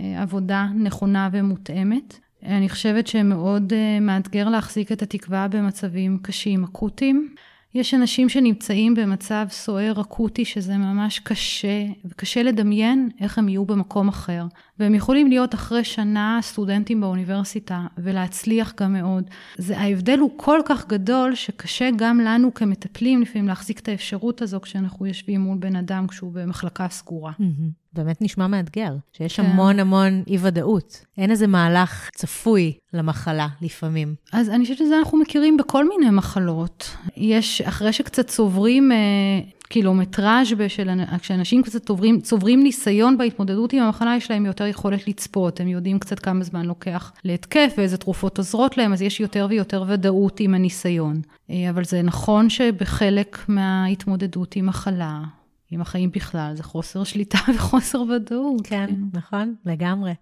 אה, 0.05 0.23
עבודה 0.23 0.67
נכונה 0.75 1.29
ומותאמת. 1.33 2.19
אני 2.43 2.69
חושבת 2.69 3.07
שמאוד 3.07 3.73
אה, 3.73 4.01
מאתגר 4.01 4.49
להחזיק 4.49 4.93
את 4.93 5.03
התקווה 5.03 5.49
במצבים 5.49 6.19
קשים 6.23 6.65
אקוטיים. 6.65 7.35
יש 7.75 7.95
אנשים 7.95 8.29
שנמצאים 8.29 8.95
במצב 8.95 9.47
סוער 9.51 10.01
אקוטי, 10.01 10.45
שזה 10.45 10.77
ממש 10.77 11.19
קשה, 11.19 11.85
וקשה 12.05 12.43
לדמיין 12.43 13.09
איך 13.21 13.39
הם 13.39 13.49
יהיו 13.49 13.65
במקום 13.65 14.09
אחר. 14.09 14.47
והם 14.79 14.95
יכולים 14.95 15.29
להיות 15.29 15.55
אחרי 15.55 15.85
שנה 15.85 16.39
סטודנטים 16.43 17.01
באוניברסיטה, 17.01 17.87
ולהצליח 17.99 18.75
גם 18.81 18.93
מאוד. 18.93 19.25
זה, 19.59 19.79
ההבדל 19.79 20.19
הוא 20.19 20.31
כל 20.37 20.61
כך 20.65 20.87
גדול, 20.89 21.35
שקשה 21.35 21.89
גם 21.97 22.21
לנו 22.21 22.55
כמטפלים 22.55 23.23
לפעמים 23.23 23.49
להחזיק 23.49 23.81
את 23.81 23.89
האפשרות 23.89 24.43
הזו 24.43 24.61
כשאנחנו 24.61 25.07
יושבים 25.07 25.41
מול 25.41 25.59
בן 25.59 25.77
אדם 25.77 26.07
כשהוא 26.07 26.33
במחלקה 26.33 26.87
סגורה. 26.91 27.33
באמת 27.93 28.23
נשמע 28.23 28.47
מאתגר, 28.47 28.97
שיש 29.13 29.41
כן. 29.41 29.47
המון 29.47 29.81
המון 29.81 30.23
אי-ודאות. 30.27 31.05
אין 31.19 31.31
איזה 31.31 31.47
מהלך 31.47 32.11
צפוי 32.15 32.73
למחלה 32.93 33.49
לפעמים. 33.61 34.15
אז 34.33 34.51
אני 34.51 34.63
חושבת 34.63 34.79
שזה 34.79 34.99
אנחנו 34.99 35.19
מכירים 35.19 35.57
בכל 35.57 35.89
מיני 35.89 36.11
מחלות. 36.11 36.97
יש, 37.17 37.61
אחרי 37.61 37.93
שקצת 37.93 38.27
צוברים 38.27 38.93
אה, 38.93 38.97
קילומטראז' 39.69 40.53
בשל, 40.53 40.91
כשאנשים 41.19 41.63
קצת 41.63 41.87
צוברים, 41.87 42.21
צוברים 42.21 42.63
ניסיון 42.63 43.19
בהתמודדות 43.19 43.73
עם 43.73 43.83
המחלה, 43.83 44.15
יש 44.17 44.31
להם 44.31 44.47
יותר 44.47 44.67
יכולת 44.67 45.09
לצפות, 45.09 45.61
הם 45.61 45.69
יודעים 45.69 45.99
קצת 45.99 46.19
כמה 46.19 46.45
זמן 46.45 46.67
לוקח 46.67 47.13
להתקף 47.25 47.75
ואיזה 47.79 47.97
תרופות 47.97 48.39
עוזרות 48.39 48.77
להם, 48.77 48.93
אז 48.93 49.03
יש 49.03 49.21
יותר 49.21 49.47
ויותר 49.51 49.85
ודאות 49.89 50.41
עם 50.41 50.55
הניסיון. 50.55 51.21
אה, 51.51 51.71
אבל 51.71 51.85
זה 51.85 52.03
נכון 52.03 52.51
שבחלק 52.51 53.39
מההתמודדות 53.49 54.57
עם 54.57 54.67
מחלה, 54.67 55.21
עם 55.71 55.81
החיים 55.81 56.11
בכלל, 56.11 56.53
זה 56.57 56.63
חוסר 56.63 57.05
שליטה 57.05 57.39
וחוסר 57.55 58.01
ודאות. 58.01 58.67
כן, 58.67 58.87
כן, 58.87 59.19
נכון, 59.19 59.55
לגמרי. 59.67 60.13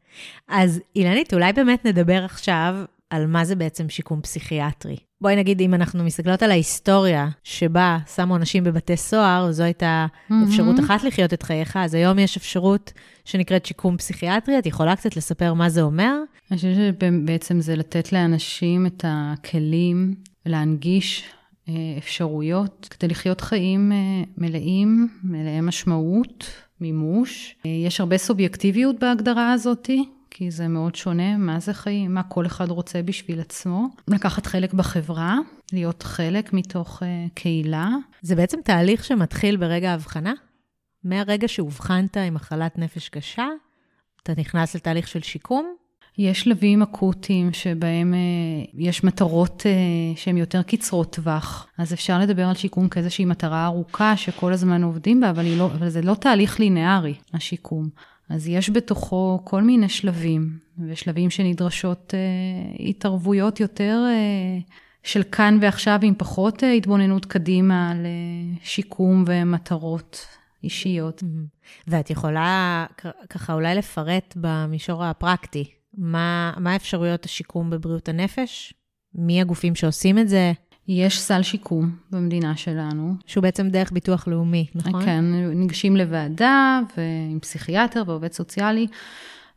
אז 0.48 0.80
אילנית, 0.96 1.34
אולי 1.34 1.52
באמת 1.52 1.86
נדבר 1.86 2.24
עכשיו 2.24 2.76
על 3.12 3.26
מה 3.26 3.44
זה 3.44 3.56
בעצם 3.56 3.88
שיקום 3.88 4.20
פסיכיאטרי. 4.20 4.96
בואי 5.20 5.36
נגיד, 5.36 5.60
אם 5.60 5.74
אנחנו 5.74 6.04
מסתכלות 6.04 6.42
על 6.42 6.50
ההיסטוריה 6.50 7.28
שבה 7.44 7.98
שמו 8.14 8.36
אנשים 8.36 8.64
בבתי 8.64 8.96
סוהר, 8.96 9.52
זו 9.52 9.62
הייתה 9.62 10.06
mm-hmm. 10.06 10.34
אפשרות 10.48 10.80
אחת 10.80 11.04
לחיות 11.04 11.32
את 11.32 11.42
חייך, 11.42 11.76
אז 11.76 11.94
היום 11.94 12.18
יש 12.18 12.36
אפשרות 12.36 12.92
שנקראת 13.24 13.66
שיקום 13.66 13.96
פסיכיאטרי. 13.96 14.58
את 14.58 14.66
יכולה 14.66 14.96
קצת 14.96 15.16
לספר 15.16 15.54
מה 15.54 15.68
זה 15.68 15.82
אומר? 15.82 16.16
אני 16.50 16.56
חושבת 16.56 16.74
שבעצם 17.00 17.60
זה 17.60 17.76
לתת 17.76 18.12
לאנשים 18.12 18.86
את 18.86 19.04
הכלים 19.08 20.14
להנגיש 20.46 21.24
אה, 21.68 21.74
אפשרויות 21.98 22.88
כדי 22.90 23.08
לחיות 23.08 23.40
חיים 23.40 23.92
אה, 23.92 24.22
מלאים, 24.38 25.08
מלאי 25.24 25.60
משמעות, 25.60 26.44
מימוש. 26.80 27.56
אה, 27.66 27.70
יש 27.70 28.00
הרבה 28.00 28.18
סובייקטיביות 28.18 28.98
בהגדרה 28.98 29.52
הזאתי. 29.52 30.04
כי 30.34 30.50
זה 30.50 30.68
מאוד 30.68 30.94
שונה, 30.94 31.36
מה 31.36 31.60
זה 31.60 31.74
חיים, 31.74 32.14
מה 32.14 32.22
כל 32.22 32.46
אחד 32.46 32.70
רוצה 32.70 33.02
בשביל 33.02 33.40
עצמו. 33.40 33.86
לקחת 34.08 34.46
חלק 34.46 34.74
בחברה, 34.74 35.38
להיות 35.72 36.02
חלק 36.02 36.52
מתוך 36.52 37.02
uh, 37.02 37.30
קהילה. 37.34 37.88
זה 38.22 38.36
בעצם 38.36 38.58
תהליך 38.64 39.04
שמתחיל 39.04 39.56
ברגע 39.56 39.90
ההבחנה? 39.90 40.32
מהרגע 41.04 41.48
שאובחנת 41.48 42.16
עם 42.16 42.34
מחלת 42.34 42.78
נפש 42.78 43.08
קשה, 43.08 43.46
אתה 44.22 44.32
נכנס 44.38 44.76
לתהליך 44.76 45.08
של 45.08 45.22
שיקום? 45.22 45.74
יש 46.18 46.40
שלבים 46.40 46.82
אקוטיים 46.82 47.52
שבהם 47.52 48.14
uh, 48.14 48.70
יש 48.78 49.04
מטרות 49.04 49.62
uh, 49.62 50.18
שהן 50.18 50.36
יותר 50.36 50.62
קצרות 50.62 51.12
טווח. 51.12 51.66
אז 51.78 51.92
אפשר 51.92 52.18
לדבר 52.18 52.46
על 52.46 52.54
שיקום 52.54 52.88
כאיזושהי 52.88 53.24
מטרה 53.24 53.66
ארוכה 53.66 54.16
שכל 54.16 54.52
הזמן 54.52 54.82
עובדים 54.82 55.20
בה, 55.20 55.30
אבל, 55.30 55.44
לא, 55.44 55.66
אבל 55.66 55.88
זה 55.88 56.02
לא 56.02 56.14
תהליך 56.14 56.60
לינארי, 56.60 57.14
השיקום. 57.34 57.88
אז 58.28 58.48
יש 58.48 58.70
בתוכו 58.70 59.40
כל 59.44 59.62
מיני 59.62 59.88
שלבים, 59.88 60.58
ושלבים 60.88 61.30
שנדרשות 61.30 62.14
אה, 62.14 62.88
התערבויות 62.88 63.60
יותר 63.60 64.04
אה, 64.08 64.58
של 65.02 65.22
כאן 65.22 65.58
ועכשיו, 65.60 65.98
עם 66.02 66.14
פחות 66.18 66.64
אה, 66.64 66.72
התבוננות 66.72 67.26
קדימה 67.26 67.92
לשיקום 67.94 69.24
ומטרות 69.26 70.26
אישיות. 70.64 71.22
ואת 71.86 72.10
יכולה 72.10 72.86
ככה 73.30 73.52
אולי 73.52 73.74
לפרט 73.74 74.34
במישור 74.36 75.04
הפרקטי, 75.04 75.70
מה, 75.98 76.52
מה 76.56 76.76
אפשרויות 76.76 77.24
השיקום 77.24 77.70
בבריאות 77.70 78.08
הנפש? 78.08 78.74
מי 79.14 79.40
הגופים 79.40 79.74
שעושים 79.74 80.18
את 80.18 80.28
זה? 80.28 80.52
יש 80.88 81.20
סל 81.20 81.42
שיקום 81.42 81.90
במדינה 82.10 82.56
שלנו. 82.56 83.14
שהוא 83.26 83.42
בעצם 83.42 83.68
דרך 83.68 83.92
ביטוח 83.92 84.28
לאומי, 84.28 84.66
נכון? 84.74 85.04
כן, 85.04 85.24
ניגשים 85.54 85.96
לוועדה 85.96 86.80
ועם 86.96 87.38
פסיכיאטר 87.40 88.02
ועובד 88.06 88.32
סוציאלי, 88.32 88.86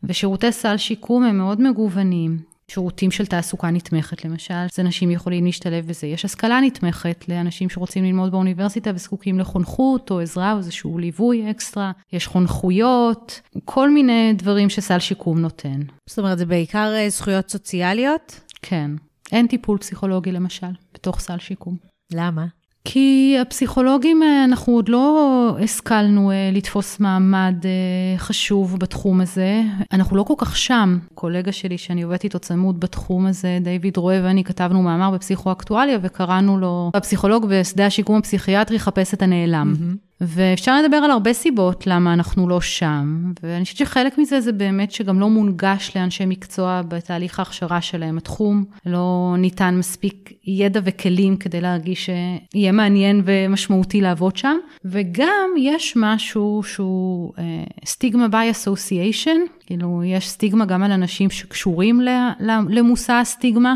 ושירותי 0.03 0.51
סל 0.51 0.77
שיקום 0.77 1.23
הם 1.23 1.37
מאוד 1.37 1.61
מגוונים. 1.61 2.37
שירותים 2.67 3.11
של 3.11 3.25
תעסוקה 3.25 3.69
נתמכת, 3.69 4.25
למשל, 4.25 4.53
אז 4.53 4.79
אנשים 4.79 5.11
יכולים 5.11 5.45
להשתלב 5.45 5.87
בזה. 5.87 6.07
יש 6.07 6.25
השכלה 6.25 6.61
נתמכת 6.61 7.25
לאנשים 7.29 7.69
שרוצים 7.69 8.03
ללמוד 8.03 8.31
באוניברסיטה 8.31 8.91
וזקוקים 8.95 9.39
לחונכות 9.39 10.11
או 10.11 10.19
עזרה 10.19 10.51
או 10.51 10.57
איזשהו 10.57 10.97
ליווי 10.97 11.51
אקסטרה. 11.51 11.91
יש 12.13 12.27
חונכויות, 12.27 13.41
כל 13.65 13.89
מיני 13.89 14.33
דברים 14.37 14.69
שסל 14.69 14.99
שיקום 14.99 15.39
נותן. 15.39 15.79
זאת 16.09 16.19
אומרת, 16.19 16.37
זה 16.37 16.45
בעיקר 16.45 16.93
אה, 16.95 17.09
זכויות 17.09 17.49
סוציאליות? 17.49 18.39
כן. 18.61 18.91
אין 19.31 19.47
טיפול 19.47 19.77
פסיכולוגי, 19.77 20.31
למשל, 20.31 20.67
בתוך 20.93 21.19
סל 21.19 21.39
שיקום. 21.39 21.77
למה? 22.13 22.45
כי 22.85 23.37
הפסיכולוגים, 23.41 24.23
אה, 24.23 24.43
אנחנו 24.43 24.73
עוד 24.73 24.89
לא 24.89 25.57
השכלנו 25.63 26.31
אה, 26.31 26.49
לתפוס 26.53 26.99
מעמד 26.99 27.55
אה, 27.65 28.17
חשוב 28.17 28.79
בתחום 28.79 29.21
הזה. 29.21 29.61
אנחנו 29.91 30.17
לא 30.17 30.23
כל 30.23 30.33
כך 30.37 30.57
שם. 30.57 30.99
קולגה 31.15 31.51
שלי 31.51 31.77
שאני 31.77 32.01
עובדת 32.01 32.23
איתו 32.23 32.39
צמוד 32.39 32.79
בתחום 32.79 33.25
הזה, 33.25 33.57
דיוויד 33.61 33.97
רואה 33.97 34.21
ואני 34.23 34.43
כתבנו 34.43 34.81
מאמר 34.81 35.11
בפסיכואקטואליה 35.11 35.97
וקראנו 36.01 36.57
לו, 36.57 36.91
הפסיכולוג 36.93 37.45
בשדה 37.49 37.85
השיקום 37.85 38.17
הפסיכיאטרי 38.17 38.79
חפש 38.79 39.13
את 39.13 39.21
הנעלם. 39.21 39.73
Mm-hmm. 39.75 40.14
ואפשר 40.21 40.81
לדבר 40.81 40.97
על 40.97 41.11
הרבה 41.11 41.33
סיבות 41.33 41.87
למה 41.87 42.13
אנחנו 42.13 42.49
לא 42.49 42.61
שם, 42.61 43.31
ואני 43.43 43.63
חושבת 43.63 43.77
שחלק 43.77 44.17
מזה 44.17 44.41
זה 44.41 44.51
באמת 44.51 44.91
שגם 44.91 45.19
לא 45.19 45.29
מונגש 45.29 45.91
לאנשי 45.95 46.25
מקצוע 46.25 46.81
בתהליך 46.87 47.39
ההכשרה 47.39 47.81
שלהם. 47.81 48.17
התחום 48.17 48.63
לא 48.85 49.35
ניתן 49.37 49.75
מספיק 49.77 50.33
ידע 50.47 50.79
וכלים 50.83 51.37
כדי 51.37 51.61
להרגיש 51.61 52.09
שיהיה 52.53 52.71
מעניין 52.71 53.21
ומשמעותי 53.25 54.01
לעבוד 54.01 54.37
שם, 54.37 54.57
וגם 54.85 55.49
יש 55.57 55.93
משהו 55.95 56.61
שהוא 56.65 57.33
סטיגמה 57.85 58.27
ביי 58.27 58.51
אסוסיישן, 58.51 59.37
כאילו 59.65 60.03
יש 60.05 60.29
סטיגמה 60.29 60.65
גם 60.65 60.83
על 60.83 60.91
אנשים 60.91 61.29
שקשורים 61.29 62.01
למושא 62.69 63.13
הסטיגמה. 63.13 63.75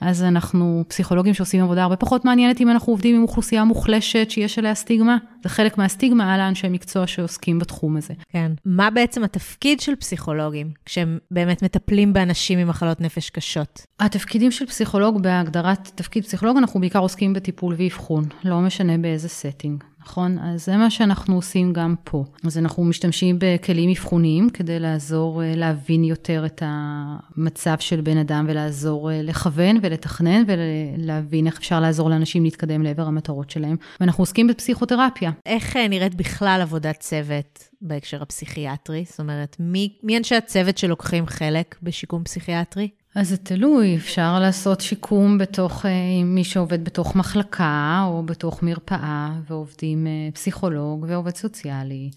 אז 0.00 0.22
אנחנו 0.22 0.84
פסיכולוגים 0.88 1.34
שעושים 1.34 1.62
עבודה 1.62 1.82
הרבה 1.82 1.96
פחות 1.96 2.24
מעניינת 2.24 2.60
אם 2.60 2.70
אנחנו 2.70 2.92
עובדים 2.92 3.16
עם 3.16 3.22
אוכלוסייה 3.22 3.64
מוחלשת 3.64 4.30
שיש 4.30 4.58
עליה 4.58 4.74
סטיגמה. 4.74 5.16
זה 5.42 5.48
חלק 5.48 5.78
מהסטיגמה 5.78 6.34
על 6.34 6.40
האנשי 6.40 6.68
מקצוע 6.68 7.06
שעוסקים 7.06 7.58
בתחום 7.58 7.96
הזה. 7.96 8.14
כן. 8.28 8.52
מה 8.64 8.90
בעצם 8.90 9.24
התפקיד 9.24 9.80
של 9.80 9.96
פסיכולוגים 9.96 10.70
כשהם 10.84 11.18
באמת 11.30 11.62
מטפלים 11.62 12.12
באנשים 12.12 12.58
עם 12.58 12.68
מחלות 12.68 13.00
נפש 13.00 13.30
קשות? 13.30 13.86
התפקידים 14.00 14.50
של 14.50 14.66
פסיכולוג, 14.66 15.22
בהגדרת 15.22 15.90
תפקיד 15.94 16.24
פסיכולוג, 16.24 16.56
אנחנו 16.56 16.80
בעיקר 16.80 16.98
עוסקים 16.98 17.32
בטיפול 17.32 17.74
ואבחון, 17.78 18.24
לא 18.44 18.60
משנה 18.60 18.98
באיזה 18.98 19.28
setting. 19.28 19.89
נכון? 20.04 20.38
אז 20.38 20.64
זה 20.64 20.76
מה 20.76 20.90
שאנחנו 20.90 21.34
עושים 21.34 21.72
גם 21.72 21.94
פה. 22.04 22.24
אז 22.46 22.58
אנחנו 22.58 22.84
משתמשים 22.84 23.36
בכלים 23.38 23.90
אבחוניים 23.90 24.50
כדי 24.50 24.78
לעזור 24.80 25.42
אה, 25.42 25.52
להבין 25.56 26.04
יותר 26.04 26.46
את 26.46 26.62
המצב 26.64 27.76
של 27.78 28.00
בן 28.00 28.16
אדם 28.16 28.46
ולעזור 28.48 29.10
אה, 29.10 29.22
לכוון 29.22 29.78
ולתכנן 29.82 30.42
ולהבין 30.46 31.46
איך 31.46 31.58
אפשר 31.58 31.80
לעזור 31.80 32.10
לאנשים 32.10 32.44
להתקדם 32.44 32.82
לעבר 32.82 33.02
המטרות 33.02 33.50
שלהם. 33.50 33.76
ואנחנו 34.00 34.22
עוסקים 34.22 34.46
בפסיכותרפיה. 34.46 35.30
איך 35.46 35.76
אה, 35.76 35.88
נראית 35.88 36.14
בכלל 36.14 36.58
עבודת 36.62 37.00
צוות 37.00 37.68
בהקשר 37.82 38.22
הפסיכיאטרי? 38.22 39.04
זאת 39.08 39.20
אומרת, 39.20 39.56
מי, 39.60 39.98
מי 40.02 40.18
אנשי 40.18 40.34
הצוות 40.34 40.78
שלוקחים 40.78 41.26
חלק 41.26 41.76
בשיקום 41.82 42.24
פסיכיאטרי? 42.24 42.88
אז 43.14 43.28
זה 43.28 43.36
תלוי, 43.36 43.96
אפשר 43.96 44.38
לעשות 44.40 44.80
שיקום 44.80 45.38
בתוך, 45.38 45.86
אה, 45.86 45.90
עם 46.20 46.34
מי 46.34 46.44
שעובד 46.44 46.84
בתוך 46.84 47.16
מחלקה 47.16 48.04
או 48.06 48.22
בתוך 48.22 48.62
מרפאה, 48.62 49.32
ועובדים 49.48 50.06
אה, 50.06 50.28
פסיכולוג 50.34 51.04
ועובד 51.08 51.36
סוציאלי. 51.36 52.10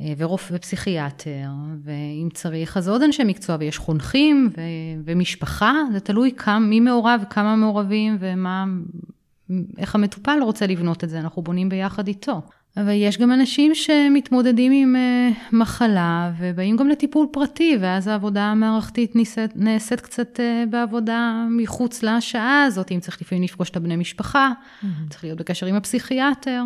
אה, 0.00 0.12
ורופא 0.18 0.54
ופסיכיאטר, 0.54 1.48
ואם 1.84 2.28
צריך 2.34 2.76
אז 2.76 2.88
עוד 2.88 3.02
אנשי 3.02 3.24
מקצוע, 3.24 3.56
ויש 3.60 3.78
חונכים 3.78 4.50
ו- 4.56 4.60
ומשפחה, 5.04 5.72
זה 5.92 6.00
תלוי 6.00 6.32
כמה, 6.36 6.58
מי 6.58 6.80
מעורב 6.80 7.20
וכמה 7.22 7.56
מעורבים 7.56 8.16
ומה, 8.20 8.64
איך 9.78 9.94
המטופל 9.94 10.38
רוצה 10.42 10.66
לבנות 10.66 11.04
את 11.04 11.08
זה, 11.10 11.20
אנחנו 11.20 11.42
בונים 11.42 11.68
ביחד 11.68 12.08
איתו. 12.08 12.40
אבל 12.76 12.92
יש 12.92 13.18
גם 13.18 13.32
אנשים 13.32 13.74
שמתמודדים 13.74 14.72
עם 14.72 14.96
uh, 14.96 15.56
מחלה 15.56 16.32
ובאים 16.38 16.76
גם 16.76 16.88
לטיפול 16.88 17.26
פרטי, 17.30 17.76
ואז 17.80 18.06
העבודה 18.06 18.42
המערכתית 18.42 19.16
נעשית, 19.16 19.50
נעשית 19.56 20.00
קצת 20.00 20.40
uh, 20.40 20.70
בעבודה 20.70 21.46
מחוץ 21.50 22.02
לשעה 22.02 22.64
הזאת, 22.64 22.92
אם 22.92 23.00
צריך 23.00 23.22
לפעמים 23.22 23.44
לפגוש 23.44 23.70
את 23.70 23.76
הבני 23.76 23.96
משפחה, 23.96 24.50
mm-hmm. 24.52 24.86
צריך 25.10 25.24
להיות 25.24 25.38
בקשר 25.38 25.66
עם 25.66 25.74
הפסיכיאטר. 25.74 26.62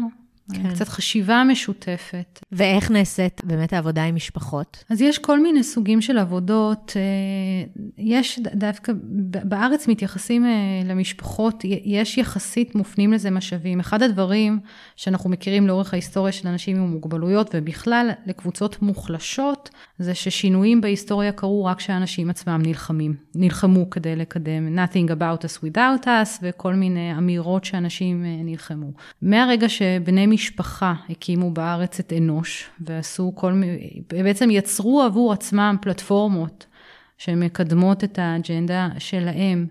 כן. 0.53 0.75
קצת 0.75 0.89
חשיבה 0.89 1.43
משותפת. 1.49 2.41
ואיך 2.53 2.91
נעשית 2.91 3.41
באמת 3.45 3.73
העבודה 3.73 4.05
עם 4.05 4.15
משפחות? 4.15 4.85
אז 4.91 5.01
יש 5.01 5.19
כל 5.19 5.41
מיני 5.41 5.63
סוגים 5.63 6.01
של 6.01 6.19
עבודות. 6.19 6.93
אה, 6.97 7.83
יש 7.99 8.39
דווקא, 8.39 8.93
בארץ 9.45 9.89
מתייחסים 9.89 10.45
אה, 10.45 10.51
למשפחות, 10.85 11.65
יש 11.85 12.19
יחסית 12.19 12.75
מופנים 12.75 13.13
לזה 13.13 13.31
משאבים. 13.31 13.81
אחד 13.81 14.03
הדברים 14.03 14.59
שאנחנו 14.97 15.31
מכירים 15.31 15.67
לאורך 15.67 15.93
ההיסטוריה 15.93 16.33
של 16.33 16.49
אנשים 16.49 16.77
עם 16.77 16.91
מוגבלויות, 16.91 17.51
ובכלל 17.55 18.11
לקבוצות 18.27 18.83
מוחלשות, 18.83 19.71
זה 19.99 20.15
ששינויים 20.15 20.81
בהיסטוריה 20.81 21.33
קרו 21.33 21.65
רק 21.65 21.79
כשהאנשים 21.79 22.31
עצמם 22.31 22.63
נלחמים, 22.67 23.15
נלחמו 23.35 23.91
כדי 23.91 24.17
לקדם 24.17 24.79
nothing 24.79 25.11
about 25.11 25.45
us 25.45 25.65
without 25.65 26.05
us, 26.05 26.39
וכל 26.43 26.75
מיני 26.75 27.19
אמירות 27.19 27.65
שאנשים 27.65 28.25
אה, 28.25 28.43
נלחמו. 28.45 28.93
מהרגע 29.23 29.69
שבני 29.69 30.27
משפחה 30.37 30.95
הקימו 31.11 31.51
בארץ 31.51 32.01
את 32.01 32.13
אנוש, 32.13 32.71
ועשו 32.81 33.33
כל 33.35 33.53
מיני, 33.53 34.03
בעצם 34.09 34.51
יצרו 34.51 35.03
עבור 35.03 35.33
עצמם 35.33 35.77
פלטפורמות 35.83 36.67
שמקדמות 37.19 38.05
את 38.05 38.19
האג'נדה 38.19 38.89
שלהם, 38.99 39.67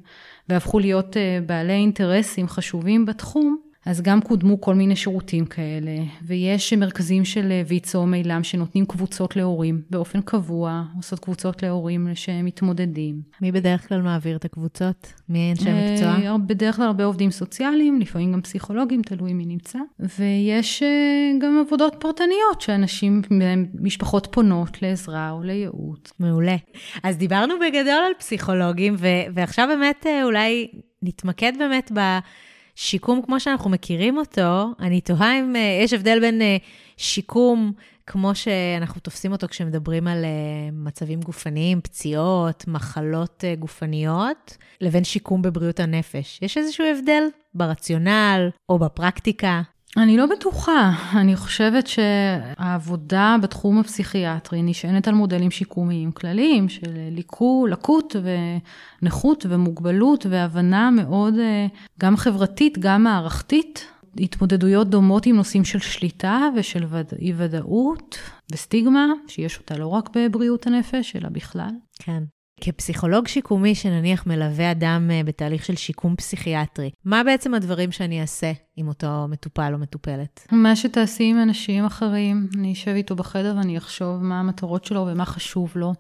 והפכו 0.50 0.80
להיות 0.80 1.18
אה, 1.18 1.40
בעלי 1.46 1.74
אינטרסים 1.74 2.48
חשובים 2.48 3.06
בתחום, 3.06 3.58
אז 3.86 4.02
גם 4.02 4.22
קודמו 4.22 4.62
כל 4.62 4.76
מיני 4.76 4.96
שירותים 4.96 5.46
כאלה, 5.46 5.92
ויש 6.22 6.74
מרכזים 6.74 7.26
של 7.26 7.52
אה, 7.52 7.62
ויצו 7.68 7.98
או 7.98 8.06
מילם 8.06 8.44
שנותנים 8.44 8.86
קבוצות 8.86 9.36
להורים 9.36 9.82
באופן 9.90 10.22
קבוע, 10.22 10.84
עושות 10.96 11.20
קבוצות 11.20 11.64
להורים 11.64 12.08
שמתמודדים. 12.14 13.22
מי 13.42 13.52
בדרך 13.52 13.88
כלל 13.88 14.02
מעביר 14.02 14.36
את 14.36 14.46
הקבוצות? 14.46 15.14
מי 15.30 15.52
אנשי 15.52 15.64
מקצוע? 15.64 16.08
אה, 16.08 16.38
בדרך 16.38 16.76
כלל 16.76 16.86
הרבה 16.86 17.04
עובדים 17.04 17.32
סוציאליים, 17.32 18.00
לפעמים 18.00 18.34
גם 18.34 18.42
פסיכולוגים, 18.42 19.02
תלוי 19.02 19.34
מי 19.34 19.46
נמצא. 19.46 19.80
ויש 20.20 20.84
אה, 20.84 21.32
גם 21.42 21.64
עבודות 21.68 21.96
פרטניות 22.00 22.62
שאנשים, 22.62 23.22
משפחות 23.80 24.28
פונות 24.32 24.82
לעזרה 24.82 25.32
או 25.32 25.44
לייעוץ. 25.44 26.14
מעולה. 26.20 26.56
אז 27.04 27.18
דיברנו 27.18 27.54
בגדול 27.60 28.04
על 28.08 28.14
פסיכולוגים, 28.20 28.96
ו- 28.98 29.34
ועכשיו 29.34 29.68
באמת 29.68 30.06
אולי 30.24 30.68
נתמקד 31.02 31.54
באמת 31.60 31.92
ב... 31.96 32.00
שיקום 32.76 33.22
כמו 33.26 33.40
שאנחנו 33.40 33.70
מכירים 33.70 34.18
אותו, 34.18 34.72
אני 34.80 35.02
תוהה 35.02 35.40
אם 35.40 35.56
uh, 35.56 35.84
יש 35.84 35.94
הבדל 35.94 36.20
בין 36.20 36.42
uh, 36.42 36.64
שיקום 36.98 37.72
כמו 38.08 38.36
שאנחנו 38.36 39.02
תופסים 39.02 39.32
אותו 39.32 39.48
כשמדברים 39.48 40.08
על 40.08 40.24
uh, 40.24 40.28
מצבים 40.74 41.22
גופניים, 41.22 41.82
פציעות, 41.82 42.68
מחלות 42.68 43.44
uh, 43.44 43.60
גופניות, 43.60 44.58
לבין 44.82 45.04
שיקום 45.04 45.42
בבריאות 45.42 45.80
הנפש. 45.80 46.40
יש 46.42 46.58
איזשהו 46.58 46.86
הבדל 46.86 47.24
ברציונל 47.54 48.50
או 48.70 48.80
בפרקטיקה? 48.80 49.62
אני 49.98 50.18
לא 50.18 50.26
בטוחה. 50.26 50.92
אני 51.14 51.36
חושבת 51.36 51.88
שהעבודה 51.88 53.36
בתחום 53.42 53.80
הפסיכיאטרי 53.80 54.62
נשענת 54.62 55.08
על 55.08 55.14
מודלים 55.14 55.52
שיקומיים 55.52 56.12
כלליים 56.12 56.70
של 56.70 56.92
ליקו, 57.12 57.68
לקות 57.70 58.16
ונכות 59.02 59.46
ומוגבלות 59.50 60.26
והבנה 60.30 60.92
מאוד 60.92 61.34
אה, 61.40 61.68
גם 62.00 62.18
חברתית, 62.18 62.78
גם 62.80 63.04
מערכתית. 63.04 63.88
התמודדויות 64.20 64.90
דומות 64.90 65.26
עם 65.26 65.36
נושאים 65.36 65.66
של 65.66 65.80
שליטה 65.80 66.50
ושל 66.56 66.86
אי 67.20 67.34
ודאות 67.38 68.18
וסטיגמה, 68.52 69.06
שיש 69.28 69.58
אותה 69.58 69.78
לא 69.78 69.88
רק 69.88 70.10
בבריאות 70.16 70.68
הנפש, 70.68 71.16
אלא 71.16 71.30
בכלל. 71.30 71.72
כן. 72.00 72.24
כפסיכולוג 72.62 73.28
שיקומי 73.28 73.76
שנניח 73.76 74.28
מלווה 74.28 74.72
אדם 74.72 75.12
אה, 75.14 75.22
בתהליך 75.24 75.66
של 75.66 75.76
שיקום 75.76 76.16
פסיכיאטרי, 76.16 76.92
מה 77.06 77.24
בעצם 77.24 77.54
הדברים 77.54 77.92
שאני 77.92 78.22
אעשה 78.22 78.52
עם 78.76 78.88
אותו 78.88 79.28
מטופל 79.30 79.74
או 79.74 79.78
מטופלת? 79.78 80.48
מה 80.52 80.76
שתעשי 80.76 81.24
עם 81.24 81.42
אנשים 81.42 81.86
אחרים, 81.86 82.48
אני 82.58 82.74
אשב 82.74 82.92
איתו 82.92 83.16
בחדר 83.16 83.54
ואני 83.58 83.78
אחשוב 83.78 84.24
מה 84.24 84.40
המטרות 84.40 84.86
שלו 84.86 85.08
ומה 85.08 85.26
חשוב 85.26 85.72
לו, 85.76 85.94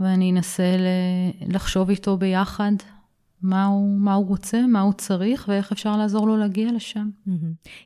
ואני 0.00 0.32
אנסה 0.32 0.76
לחשוב 1.48 1.90
איתו 1.90 2.16
ביחד 2.16 2.72
מה 3.42 3.64
הוא, 3.64 4.00
מה 4.00 4.14
הוא 4.14 4.26
רוצה, 4.26 4.66
מה 4.66 4.80
הוא 4.80 4.92
צריך, 4.92 5.44
ואיך 5.48 5.72
אפשר 5.72 5.96
לעזור 5.96 6.26
לו 6.26 6.36
להגיע 6.36 6.72
לשם. 6.72 7.08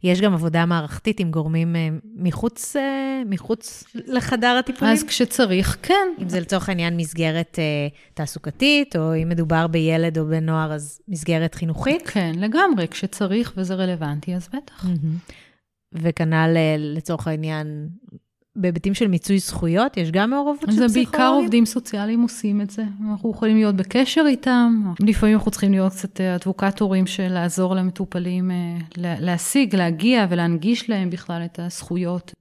יש 0.02 0.20
גם 0.20 0.34
עבודה 0.34 0.66
מערכתית 0.66 1.20
עם 1.20 1.30
גורמים 1.30 1.76
אה, 1.76 1.88
מחוץ, 2.16 2.76
אה, 2.76 3.22
מחוץ 3.26 3.84
לחדר 3.94 4.56
הטיפולים? 4.58 4.94
אז 4.94 5.02
כשצריך, 5.02 5.76
כן. 5.82 6.08
אם 6.22 6.28
זה 6.28 6.40
לצורך 6.40 6.68
העניין 6.68 6.96
מסגרת 6.96 7.58
אה, 7.58 7.88
תעסוקתית, 8.14 8.96
או 8.96 9.16
אם 9.22 9.28
מדובר 9.28 9.66
בילד 9.66 10.18
או 10.18 10.26
בן 10.26 10.46
נוער, 10.46 10.72
אז 10.72 11.00
מסגרת 11.08 11.54
חינוכית? 11.54 12.08
כן, 12.08 12.32
לגמרי. 12.36 12.88
כשצריך 12.88 13.52
וזה 13.56 13.74
רלוונטי, 13.74 14.34
אז 14.36 14.48
בטח. 14.48 14.86
וכנ"ל 15.92 16.56
לצורך 16.78 17.26
העניין 17.26 17.88
בהיבטים 18.56 18.94
של 18.94 19.08
מיצוי 19.08 19.38
זכויות, 19.38 19.96
יש 19.96 20.10
גם 20.10 20.30
מעורבות 20.30 20.60
של 20.60 20.66
פסיכולוגים? 20.66 20.88
זה 20.88 20.94
בעיקר 20.94 21.28
עובדים 21.28 21.66
סוציאליים 21.66 22.22
עושים 22.22 22.60
את 22.60 22.70
זה. 22.70 22.84
אנחנו 23.10 23.30
יכולים 23.30 23.56
להיות 23.56 23.76
בקשר 23.76 24.24
איתם, 24.26 24.92
לפעמים 25.00 25.36
אנחנו 25.36 25.50
צריכים 25.50 25.70
להיות 25.70 25.92
קצת 25.92 26.20
אה, 26.20 26.34
אדבוקטורים 26.34 27.06
של 27.06 27.28
לעזור 27.28 27.74
למטופלים 27.74 28.50
אה, 28.50 28.76
להשיג, 28.96 29.76
להגיע 29.76 30.26
ולהנגיש 30.30 30.90
להם 30.90 31.10
בכלל 31.10 31.42
את 31.44 31.58
הזכויות. 31.58 32.34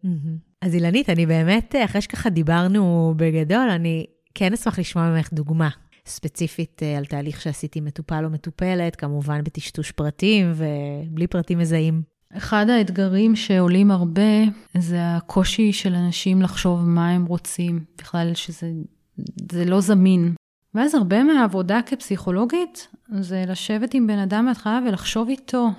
אז 0.62 0.76
אילנית, 0.76 1.10
אני 1.10 1.26
באמת, 1.26 1.76
אה, 1.76 1.86
אחרי 1.86 2.02
שככה 2.02 2.30
דיברנו 2.30 3.14
בגדול, 3.18 3.70
אני 3.70 4.06
כן 4.36 4.54
אשמח 4.54 4.80
לשמוע 4.80 5.10
ממך 5.10 5.34
דוגמה. 5.34 5.70
ספציפית 6.06 6.82
על 6.98 7.06
תהליך 7.06 7.42
שעשיתי 7.42 7.82
מטופל 7.82 8.26
או 8.26 8.30
מטופלת, 8.30 8.96
כמובן 8.96 9.44
בטשטוש 9.44 9.92
פרטים 9.92 10.54
ובלי 10.56 11.28
פרטים 11.28 11.60
מזהים. 11.60 12.02
אחד 12.38 12.70
האתגרים 12.70 13.36
שעולים 13.36 13.92
הרבה 13.92 14.44
זה 14.78 14.98
הקושי 15.16 15.74
של 15.74 15.96
אנשים 15.96 16.42
לחשוב 16.42 16.80
מה 16.86 17.10
הם 17.10 17.26
רוצים, 17.26 17.84
בכלל 17.98 18.32
שזה 18.34 19.66
לא 19.66 19.82
זמין. 19.82 20.34
ואז 20.76 20.96
הרבה 20.96 21.24
מהעבודה 21.24 21.80
כפסיכולוגית 21.86 22.88
זה 23.10 23.44
לשבת 23.48 23.94
עם 23.94 24.08
בן 24.08 24.20
אדם 24.20 24.46
בהתחלה 24.46 24.80
ולחשוב 24.88 25.30
איתו 25.30 25.70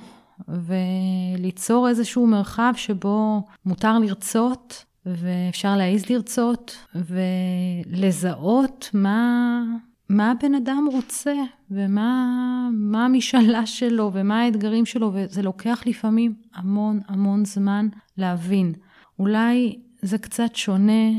וליצור 0.48 1.88
איזשהו 1.88 2.26
מרחב 2.26 2.72
שבו 2.76 3.42
מותר 3.66 3.98
לרצות, 3.98 4.84
ואפשר 5.06 5.76
להעיז 5.76 6.10
לרצות, 6.10 6.76
ולזהות 6.94 8.90
מה, 8.94 9.62
מה 10.10 10.30
הבן 10.30 10.54
אדם 10.54 10.88
רוצה, 10.92 11.34
ומה 11.70 13.04
המשאלה 13.04 13.66
שלו, 13.66 14.10
ומה 14.14 14.40
האתגרים 14.40 14.86
שלו, 14.86 15.10
וזה 15.14 15.42
לוקח 15.42 15.82
לפעמים 15.86 16.34
המון 16.54 17.00
המון 17.08 17.44
זמן 17.44 17.88
להבין. 18.18 18.72
אולי 19.18 19.78
זה 20.02 20.18
קצת 20.18 20.56
שונה 20.56 21.10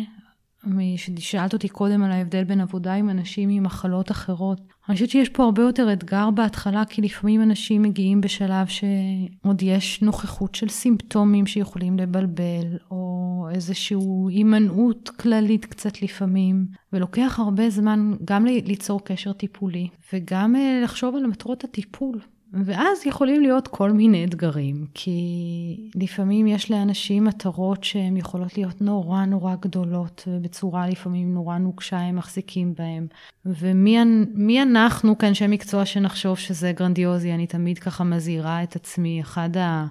שאלת 1.17 1.53
אותי 1.53 1.69
קודם 1.69 2.03
על 2.03 2.11
ההבדל 2.11 2.43
בין 2.43 2.61
עבודה 2.61 2.93
עם 2.93 3.09
אנשים 3.09 3.49
עם 3.49 3.63
מחלות 3.63 4.11
אחרות. 4.11 4.61
אני 4.87 4.93
חושבת 4.93 5.09
שיש 5.09 5.29
פה 5.29 5.43
הרבה 5.43 5.61
יותר 5.61 5.93
אתגר 5.93 6.29
בהתחלה, 6.31 6.85
כי 6.85 7.01
לפעמים 7.01 7.41
אנשים 7.41 7.81
מגיעים 7.81 8.21
בשלב 8.21 8.67
שעוד 8.67 9.61
יש 9.61 10.01
נוכחות 10.01 10.55
של 10.55 10.69
סימפטומים 10.69 11.45
שיכולים 11.45 11.97
לבלבל, 11.97 12.77
או 12.91 13.20
איזושהי 13.51 13.97
הימנעות 14.29 15.09
כללית 15.09 15.65
קצת 15.65 16.01
לפעמים, 16.01 16.65
ולוקח 16.93 17.39
הרבה 17.39 17.69
זמן 17.69 18.13
גם 18.25 18.45
ליצור 18.45 19.03
קשר 19.03 19.33
טיפולי, 19.33 19.87
וגם 20.13 20.55
אה, 20.55 20.81
לחשוב 20.83 21.15
על 21.15 21.27
מטרות 21.27 21.63
הטיפול. 21.63 22.19
ואז 22.53 23.05
יכולים 23.05 23.41
להיות 23.41 23.67
כל 23.67 23.91
מיני 23.91 24.25
אתגרים, 24.25 24.85
כי 24.93 25.89
לפעמים 25.95 26.47
יש 26.47 26.71
לאנשים 26.71 27.23
מטרות 27.23 27.83
שהן 27.83 28.17
יכולות 28.17 28.57
להיות 28.57 28.81
נורא 28.81 29.25
נורא 29.25 29.55
גדולות, 29.55 30.23
ובצורה 30.27 30.87
לפעמים 30.87 31.33
נורא 31.33 31.57
נוקשה 31.57 31.97
הם 31.97 32.15
מחזיקים 32.15 32.73
בהן. 32.77 33.07
ומי 33.45 34.61
אנחנו 34.61 35.17
כאנשי 35.17 35.47
מקצוע 35.47 35.85
שנחשוב 35.85 36.37
שזה 36.37 36.71
גרנדיוזי? 36.71 37.33
אני 37.33 37.47
תמיד 37.47 37.79
ככה 37.79 38.03
מזהירה 38.03 38.63
את 38.63 38.75
עצמי. 38.75 39.21
אחד, 39.21 39.57
ה, 39.57 39.85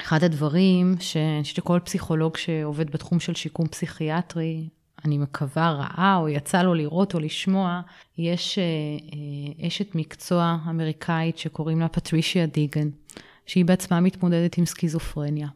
אחד 0.00 0.24
הדברים 0.24 0.94
שאני 1.00 1.42
חושבת 1.42 1.56
שכל 1.56 1.80
פסיכולוג 1.84 2.36
שעובד 2.36 2.90
בתחום 2.90 3.20
של 3.20 3.34
שיקום 3.34 3.66
פסיכיאטרי, 3.66 4.68
אני 5.04 5.18
מקווה, 5.18 5.70
ראה 5.70 6.16
או 6.16 6.28
יצא 6.28 6.62
לו 6.62 6.74
לראות 6.74 7.14
או 7.14 7.20
לשמוע, 7.20 7.80
יש 8.18 8.58
אה, 8.58 8.64
אה, 8.64 9.66
אשת 9.66 9.94
מקצוע 9.94 10.58
אמריקאית 10.70 11.38
שקוראים 11.38 11.80
לה 11.80 11.88
פטרישיה 11.88 12.46
דיגן, 12.46 12.88
שהיא 13.46 13.64
בעצמה 13.64 14.00
מתמודדת 14.00 14.58
עם 14.58 14.66
סכיזופרניה. 14.66 15.48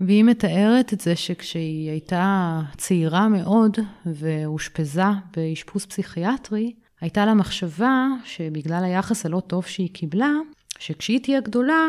והיא 0.00 0.24
מתארת 0.24 0.92
את 0.92 1.00
זה 1.00 1.16
שכשהיא 1.16 1.90
הייתה 1.90 2.60
צעירה 2.76 3.28
מאוד 3.28 3.78
ואושפזה 4.06 5.02
באשפוז 5.36 5.86
פסיכיאטרי, 5.86 6.72
הייתה 7.00 7.26
לה 7.26 7.34
מחשבה 7.34 8.06
שבגלל 8.24 8.84
היחס 8.84 9.26
הלא 9.26 9.42
טוב 9.46 9.66
שהיא 9.66 9.88
קיבלה, 9.92 10.32
שכשהיא 10.78 11.20
תהיה 11.22 11.40
גדולה, 11.40 11.80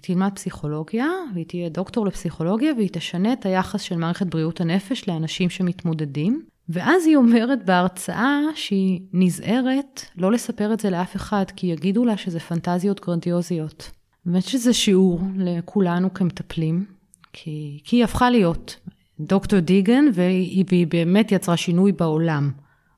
היא 0.00 0.14
תלמד 0.14 0.30
פסיכולוגיה, 0.34 1.06
והיא 1.34 1.46
תהיה 1.46 1.68
דוקטור 1.68 2.06
לפסיכולוגיה, 2.06 2.72
והיא 2.76 2.88
תשנה 2.92 3.32
את 3.32 3.46
היחס 3.46 3.80
של 3.80 3.96
מערכת 3.96 4.26
בריאות 4.26 4.60
הנפש 4.60 5.08
לאנשים 5.08 5.50
שמתמודדים, 5.50 6.42
ואז 6.68 7.06
היא 7.06 7.16
אומרת 7.16 7.64
בהרצאה 7.64 8.40
שהיא 8.54 9.00
נזהרת 9.12 10.04
לא 10.16 10.32
לספר 10.32 10.72
את 10.72 10.80
זה 10.80 10.90
לאף 10.90 11.16
אחד, 11.16 11.44
כי 11.56 11.66
יגידו 11.66 12.04
לה 12.04 12.16
שזה 12.16 12.40
פנטזיות 12.40 13.00
גרנדיוזיות. 13.00 13.90
באמת 14.26 14.44
שזה 14.44 14.72
שיעור 14.72 15.20
לכולנו 15.36 16.14
כמטפלים, 16.14 16.84
כי, 17.32 17.80
כי 17.84 17.96
היא 17.96 18.04
הפכה 18.04 18.30
להיות 18.30 18.76
דוקטור 19.20 19.60
דיגן, 19.60 20.04
והיא, 20.14 20.64
והיא 20.68 20.86
באמת 20.86 21.32
יצרה 21.32 21.56
שינוי 21.56 21.92
בעולם, 21.92 22.50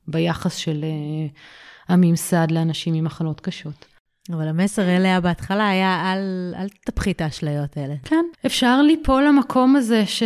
ביחס 0.07 0.55
של 0.55 0.83
uh, 0.83 1.91
הממסד 1.91 2.47
לאנשים 2.51 2.93
עם 2.93 3.03
מחלות 3.03 3.41
קשות. 3.41 3.92
אבל 4.31 4.47
המסר 4.47 4.97
אליה 4.97 5.21
בהתחלה 5.21 5.69
היה, 5.69 6.13
אל, 6.13 6.53
אל 6.57 6.67
תפחי 6.85 7.11
את 7.11 7.21
האשליות 7.21 7.77
האלה. 7.77 7.95
כן, 8.03 8.25
אפשר 8.45 8.81
ליפול 8.81 9.23
למקום 9.27 9.75
הזה, 9.75 10.05
ש... 10.05 10.23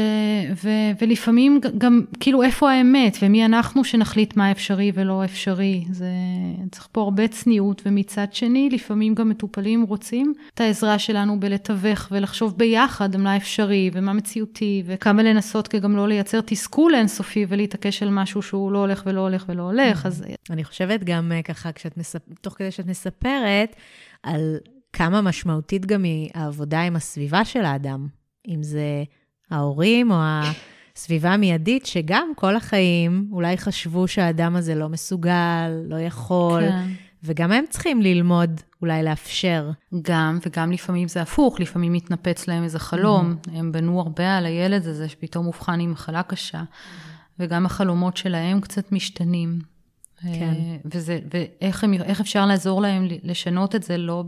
ו... 0.64 0.70
ולפעמים 1.02 1.60
גם, 1.78 2.02
כאילו, 2.20 2.44
איפה 2.44 2.72
האמת, 2.72 3.18
ומי 3.22 3.46
אנחנו 3.46 3.84
שנחליט 3.84 4.36
מה 4.36 4.52
אפשרי 4.52 4.92
ולא 4.94 5.26
אפשרי. 5.26 5.86
זה 5.92 6.10
צריך 6.72 6.88
פה 6.92 7.02
הרבה 7.02 7.28
צניעות, 7.28 7.82
ומצד 7.86 8.28
שני, 8.32 8.70
לפעמים 8.72 9.16
גם 9.16 9.30
מטופלים 9.30 9.84
רוצים 9.84 10.34
את 10.54 10.62
העזרה 10.62 11.00
שלנו 11.00 11.40
בלתווך 11.40 12.08
ולחשוב 12.12 12.58
ביחד 12.58 13.18
מה 13.18 13.38
אפשרי 13.38 13.90
ומה 13.94 14.14
מציאותי, 14.14 14.84
וכמה 14.86 15.24
לנסות 15.24 15.76
גם 15.76 15.96
לא 15.96 16.08
לייצר 16.08 16.42
תסכול 16.42 16.96
אינסופי 16.96 17.46
ולהתעקש 17.50 18.04
על 18.04 18.10
משהו 18.10 18.42
שהוא 18.42 18.72
לא 18.72 18.78
הולך 18.78 19.04
ולא 19.06 19.22
הולך 19.22 19.46
ולא 19.48 19.64
הולך, 19.64 20.06
אז... 20.06 20.24
אני 20.50 20.64
חושבת 20.64 21.04
גם 21.04 21.32
אה, 21.32 21.42
ככה, 21.42 21.72
כשאת 21.72 21.98
מספ... 21.98 22.20
תוך 22.42 22.54
כדי 22.54 22.72
שאת 22.72 22.86
מספרת, 22.86 23.76
על 24.24 24.58
כמה 24.98 25.22
משמעותית 25.22 25.86
גם 25.86 26.04
היא 26.04 26.30
העבודה 26.34 26.82
עם 26.82 26.96
הסביבה 26.96 27.46
של 27.46 27.66
האדם, 27.66 28.08
אם 28.48 28.64
זה 28.64 29.04
ההורים 29.52 30.12
או 30.12 30.18
הסביבה 30.96 31.34
המיידית, 31.34 31.86
שגם 31.86 32.32
כל 32.36 32.56
החיים 32.56 33.30
אולי 33.32 33.58
חשבו 33.58 34.08
שהאדם 34.08 34.56
הזה 34.56 34.76
לא 34.76 34.90
מסוגל, 34.90 35.70
לא 35.86 36.00
יכול, 36.00 36.62
כן. 36.62 36.88
וגם 37.24 37.52
הם 37.52 37.64
צריכים 37.70 38.02
ללמוד 38.02 38.62
אולי 38.82 39.04
לאפשר. 39.04 39.72
גם, 40.02 40.40
וגם 40.46 40.72
לפעמים 40.72 41.08
זה 41.08 41.22
הפוך, 41.22 41.60
לפעמים 41.60 41.94
מתנפץ 41.94 42.48
להם 42.48 42.64
איזה 42.64 42.80
חלום. 42.80 43.36
Mm-hmm. 43.36 43.52
הם 43.54 43.72
בנו 43.72 44.00
הרבה 44.00 44.38
על 44.38 44.46
הילד 44.46 44.88
הזה 44.88 45.10
שפתאום 45.10 45.48
אובחן 45.48 45.80
עם 45.80 45.92
מחלה 45.92 46.24
קשה, 46.24 46.62
mm-hmm. 46.62 47.32
וגם 47.40 47.66
החלומות 47.66 48.18
שלהם 48.18 48.62
קצת 48.62 48.92
משתנים. 48.92 49.60
כן. 50.22 50.30
אה, 50.30 50.78
וזה, 50.86 51.20
ואיך 51.34 51.84
הם, 51.84 51.94
אפשר 51.94 52.46
לעזור 52.46 52.82
להם 52.82 53.08
לשנות 53.24 53.76
את 53.76 53.84
זה 53.84 53.98
לא 53.98 54.24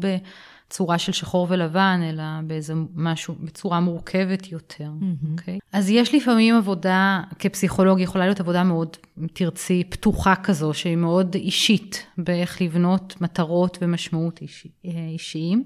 בצורה 0.69 0.97
של 0.97 1.11
שחור 1.11 1.47
ולבן, 1.49 2.01
אלא 2.09 2.23
באיזה 2.43 2.73
משהו, 2.95 3.35
בצורה 3.39 3.79
מורכבת 3.79 4.51
יותר, 4.51 4.89
mm-hmm. 4.99 5.25
Okay? 5.25 5.39
אוקיי? 5.39 5.59
אז 5.73 5.89
יש 5.89 6.15
לפעמים 6.15 6.55
עבודה, 6.55 7.21
כפסיכולוג 7.39 7.99
יכולה 7.99 8.25
להיות 8.25 8.39
עבודה 8.39 8.63
מאוד, 8.63 8.97
אם 9.19 9.27
תרצי, 9.33 9.83
פתוחה 9.89 10.35
כזו, 10.35 10.73
שהיא 10.73 10.95
מאוד 10.95 11.35
אישית, 11.35 12.05
באיך 12.17 12.61
לבנות 12.61 13.15
מטרות 13.21 13.77
ומשמעות 13.81 14.41
אישי, 14.41 14.69
אה, 14.85 14.91
אישיים. 15.11 15.63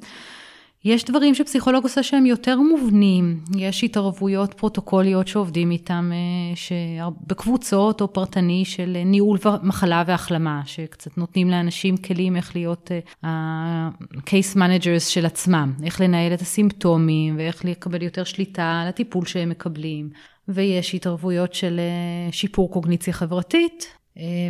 יש 0.85 1.03
דברים 1.03 1.35
שפסיכולוג 1.35 1.83
עושה 1.83 2.03
שהם 2.03 2.25
יותר 2.25 2.59
מובנים, 2.59 3.39
יש 3.57 3.83
התערבויות 3.83 4.53
פרוטוקוליות 4.53 5.27
שעובדים 5.27 5.71
איתם 5.71 6.11
אה, 6.13 7.07
בקבוצות 7.27 8.01
או 8.01 8.13
פרטני 8.13 8.65
של 8.65 8.97
ניהול 9.05 9.37
מחלה 9.63 10.03
והחלמה, 10.07 10.61
שקצת 10.65 11.17
נותנים 11.17 11.49
לאנשים 11.49 11.97
כלים 11.97 12.35
איך 12.35 12.55
להיות 12.55 12.91
ה-case 13.23 14.57
אה, 14.57 14.67
managers 14.67 15.09
של 15.09 15.25
עצמם, 15.25 15.73
איך 15.83 16.01
לנהל 16.01 16.33
את 16.33 16.41
הסימפטומים 16.41 17.37
ואיך 17.37 17.65
לקבל 17.65 18.01
יותר 18.01 18.23
שליטה 18.23 18.79
על 18.81 18.87
הטיפול 18.87 19.25
שהם 19.25 19.49
מקבלים. 19.49 20.09
ויש 20.47 20.95
התערבויות 20.95 21.53
של 21.53 21.79
אה, 21.79 22.31
שיפור 22.31 22.71
קוגניציה 22.71 23.13
חברתית, 23.13 23.87
אה, 23.87 24.02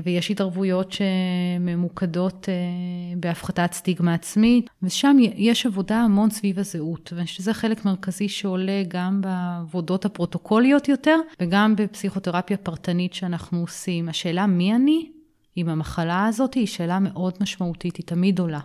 ויש 0.03 0.31
התערבויות 0.31 0.91
שממוקדות 0.91 2.49
אה, 2.49 2.53
בהפחתת 3.17 3.73
סטיגמה 3.73 4.13
עצמית, 4.13 4.69
ושם 4.83 5.17
יש 5.35 5.65
עבודה 5.65 5.95
המון 5.95 6.29
סביב 6.29 6.59
הזהות, 6.59 7.13
ושזה 7.15 7.53
חלק 7.53 7.85
מרכזי 7.85 8.29
שעולה 8.29 8.83
גם 8.87 9.21
בעבודות 9.21 10.05
הפרוטוקוליות 10.05 10.89
יותר, 10.89 11.19
וגם 11.39 11.75
בפסיכותרפיה 11.75 12.57
פרטנית 12.57 13.13
שאנחנו 13.13 13.59
עושים. 13.61 14.09
השאלה 14.09 14.47
מי 14.47 14.75
אני 14.75 15.09
עם 15.55 15.69
המחלה 15.69 16.25
הזאת 16.25 16.53
היא 16.53 16.67
שאלה 16.67 16.99
מאוד 16.99 17.33
משמעותית, 17.41 17.95
היא 17.95 18.05
תמיד 18.05 18.39
עולה. 18.39 18.59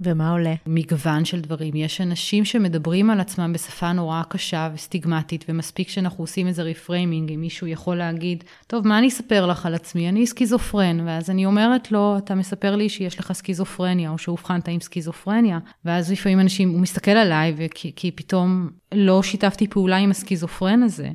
ומה 0.00 0.30
עולה? 0.30 0.54
מגוון 0.66 1.24
של 1.24 1.40
דברים. 1.40 1.74
יש 1.76 2.00
אנשים 2.00 2.44
שמדברים 2.44 3.10
על 3.10 3.20
עצמם 3.20 3.52
בשפה 3.52 3.92
נורא 3.92 4.22
קשה 4.28 4.70
וסטיגמטית, 4.74 5.44
ומספיק 5.48 5.88
שאנחנו 5.88 6.24
עושים 6.24 6.46
איזה 6.46 6.62
reframing, 6.62 7.32
אם 7.32 7.40
מישהו 7.40 7.66
יכול 7.66 7.96
להגיד, 7.96 8.44
טוב, 8.66 8.88
מה 8.88 8.98
אני 8.98 9.08
אספר 9.08 9.46
לך 9.46 9.66
על 9.66 9.74
עצמי? 9.74 10.08
אני 10.08 10.26
סכיזופרן. 10.26 11.00
ואז 11.06 11.30
אני 11.30 11.46
אומרת 11.46 11.92
לו, 11.92 12.18
אתה 12.18 12.34
מספר 12.34 12.76
לי 12.76 12.88
שיש 12.88 13.18
לך 13.18 13.32
סכיזופרניה, 13.32 14.10
או 14.10 14.18
שאובחנת 14.18 14.68
עם 14.68 14.80
סכיזופרניה. 14.80 15.58
ואז 15.84 16.12
לפעמים 16.12 16.40
אנשים, 16.40 16.70
הוא 16.70 16.80
מסתכל 16.80 17.10
עליי, 17.10 17.54
וכי, 17.56 17.92
כי 17.96 18.10
פתאום 18.10 18.70
לא 18.94 19.22
שיתפתי 19.22 19.68
פעולה 19.68 19.96
עם 19.96 20.10
הסכיזופרן 20.10 20.82
הזה. 20.82 21.10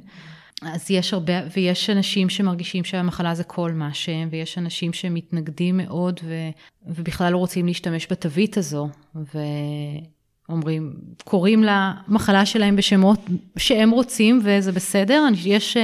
אז 0.62 0.92
יש 0.92 1.14
הרבה, 1.14 1.34
ויש 1.56 1.90
אנשים 1.90 2.30
שמרגישים 2.30 2.84
שהמחלה 2.84 3.36
זה 3.36 3.44
כל 3.44 3.72
מה 3.72 3.94
שהם, 3.94 4.28
ויש 4.32 4.58
אנשים 4.58 4.94
שמתנגדים 4.94 5.78
מאוד 5.78 6.20
ו, 6.24 6.34
ובכלל 6.88 7.34
לא 7.34 7.38
רוצים 7.38 7.68
להשתמש 7.68 8.08
בתווית 8.12 8.58
הזו, 8.58 8.90
ואומרים, 10.50 10.94
קוראים 11.24 11.64
למחלה 11.64 12.46
שלהם 12.46 12.76
בשמות 12.76 13.20
שהם 13.58 13.90
רוצים 13.90 14.42
וזה 14.44 14.72
בסדר. 14.72 15.26
יש 15.46 15.78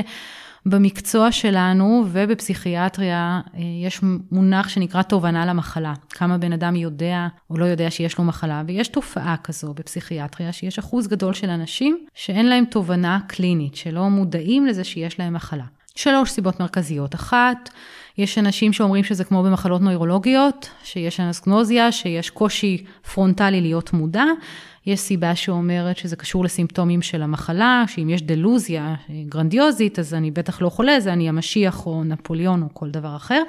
במקצוע 0.66 1.32
שלנו 1.32 2.04
ובפסיכיאטריה 2.12 3.42
אה, 3.56 3.60
יש 3.86 4.02
מונח 4.32 4.70
שנקרא 4.70 5.02
תובנה 5.02 5.46
למחלה. 5.46 5.94
כמה 6.10 6.38
בן 6.38 6.54
אדם 6.54 6.76
יודע 6.76 7.28
או 7.50 7.58
לא 7.58 7.66
יודע 7.66 7.92
שיש 7.92 8.18
לו 8.18 8.24
מחלה, 8.24 8.64
ויש 8.68 8.88
תופעה 8.88 9.36
כזו 9.44 9.74
בפסיכיאטריה, 9.74 10.52
שיש 10.52 10.80
אחוז 10.80 11.08
גדול 11.08 11.34
של 11.34 11.50
אנשים 11.50 12.06
שאין 12.14 12.50
להם 12.50 12.66
תובנה 12.66 13.20
קלינית, 13.28 13.76
שלא 13.76 14.10
מודעים 14.10 14.66
לזה 14.66 14.84
שיש 14.84 15.20
להם 15.20 15.34
מחלה. 15.34 15.66
שלוש 15.96 16.32
סיבות 16.32 16.60
מרכזיות. 16.60 17.16
אחת, 17.16 17.70
יש 18.18 18.38
אנשים 18.38 18.74
שאומרים 18.74 19.04
שזה 19.04 19.24
כמו 19.24 19.44
במחלות 19.44 19.82
נוירולוגיות, 19.82 20.70
שיש 20.84 21.20
אנסגנוזיה, 21.20 21.92
שיש 21.92 22.30
קושי 22.30 22.84
פרונטלי 23.14 23.62
להיות 23.62 23.94
מודע. 23.94 24.26
יש 24.86 25.00
סיבה 25.00 25.36
שאומרת 25.36 25.98
שזה 25.98 26.16
קשור 26.16 26.44
לסימפטומים 26.44 27.02
של 27.02 27.22
המחלה, 27.22 27.84
שאם 27.88 28.10
יש 28.10 28.22
דלוזיה 28.22 28.96
גרנדיוזית, 29.30 30.00
אז 30.00 30.14
אני 30.14 30.32
בטח 30.32 30.62
לא 30.62 30.70
חולה, 30.70 31.00
זה 31.00 31.14
אני 31.14 31.30
המשיח 31.30 31.86
או 31.86 32.04
נפוליאון 32.04 32.64
או 32.64 32.68
כל 32.74 32.90
דבר 32.90 33.16
אחר. 33.16 33.44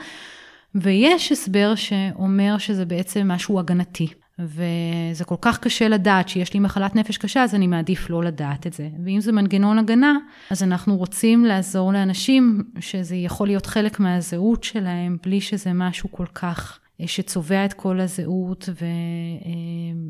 ויש 0.75 1.33
הסבר 1.33 1.75
שאומר 1.75 2.59
שזה 2.59 2.85
בעצם 2.85 3.29
משהו 3.29 3.59
הגנתי. 3.59 4.09
וזה 4.38 5.25
כל 5.25 5.35
כך 5.40 5.59
קשה 5.59 5.88
לדעת 5.88 6.29
שיש 6.29 6.55
לי 6.55 6.61
מחלת 6.61 6.96
נפש 6.96 7.18
קשה, 7.18 7.42
אז 7.42 7.55
אני 7.55 7.66
מעדיף 7.66 8.11
לא 8.11 8.25
לדעת 8.25 8.66
את 8.66 8.72
זה. 8.72 8.88
ואם 9.05 9.20
זה 9.20 9.33
מנגנון 9.33 9.79
הגנה, 9.79 10.16
אז 10.51 10.62
אנחנו 10.62 10.96
רוצים 10.96 11.44
לעזור 11.44 11.92
לאנשים 11.92 12.62
שזה 12.81 13.16
יכול 13.16 13.46
להיות 13.46 13.66
חלק 13.66 14.01
מהזהות 14.01 14.64
שלהם, 14.64 15.16
בלי 15.22 15.40
שזה 15.40 15.72
משהו 15.72 16.12
כל 16.12 16.27
כך 16.35 16.79
אה, 16.83 16.86
שצובע 17.07 17.65
את 17.65 17.73
כל 17.73 18.01
הזהות 18.01 18.69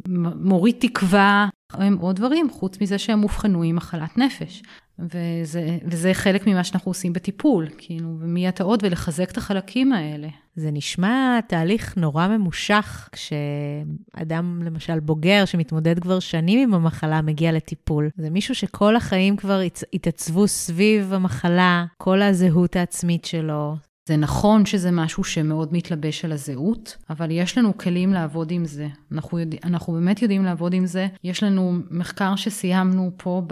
ומוריד 0.07 0.77
תקווה. 0.79 1.49
הם 1.73 1.97
עוד 2.01 2.17
דברים, 2.17 2.51
חוץ 2.51 2.81
מזה 2.81 2.99
שהם 2.99 3.23
אובחנו 3.23 3.63
עם 3.63 3.77
מחלת 3.77 4.19
נפש. 4.19 4.63
וזה, 4.99 5.79
וזה 5.85 6.15
חלק 6.15 6.47
ממה 6.47 6.65
שאנחנו 6.65 6.91
עושים 6.91 7.13
בטיפול, 7.13 7.67
כאילו, 7.79 8.17
ומי 8.21 8.49
אתה 8.49 8.65
עוד, 8.65 8.81
ולחזק 8.83 9.31
את 9.31 9.37
החלקים 9.37 9.93
האלה. 9.93 10.29
זה 10.55 10.71
נשמע 10.71 11.41
תהליך 11.49 11.97
נורא 11.97 12.29
ממושך, 12.29 13.09
כשאדם, 13.13 14.63
למשל 14.65 15.01
בוגר, 15.01 15.45
שמתמודד 15.45 15.99
כבר 15.99 16.19
שנים 16.19 16.69
עם 16.69 16.75
המחלה, 16.75 17.23
מגיע 17.23 17.53
לטיפול. 17.53 18.11
זה 18.17 18.31
מישהו 18.31 18.55
שכל 18.55 18.97
החיים 18.97 19.37
כבר 19.37 19.61
התעצבו 19.93 20.49
סביב 20.49 21.13
המחלה, 21.13 21.85
כל 21.99 22.23
הזהות 22.23 22.77
העצמית 22.77 23.25
שלו. 23.25 23.77
זה 24.07 24.17
נכון 24.17 24.67
שזה 24.67 24.91
משהו 24.91 25.25
שמאוד 25.25 25.69
מתלבש 25.73 26.25
על 26.25 26.33
הזהות, 26.33 26.97
אבל 27.11 27.31
יש 27.31 27.59
לנו 27.59 27.79
כלים 27.79 28.13
לעבוד 28.13 28.51
עם 28.51 28.65
זה. 28.65 28.89
אנחנו, 29.13 29.39
יודע, 29.39 29.59
אנחנו 29.65 29.93
באמת 29.93 30.23
יודעים 30.23 30.45
לעבוד 30.45 30.75
עם 30.75 30.87
זה. 30.87 31.07
יש 31.25 31.43
לנו 31.43 31.79
מחקר 31.91 32.37
שסיימנו 32.37 33.11
פה 33.17 33.43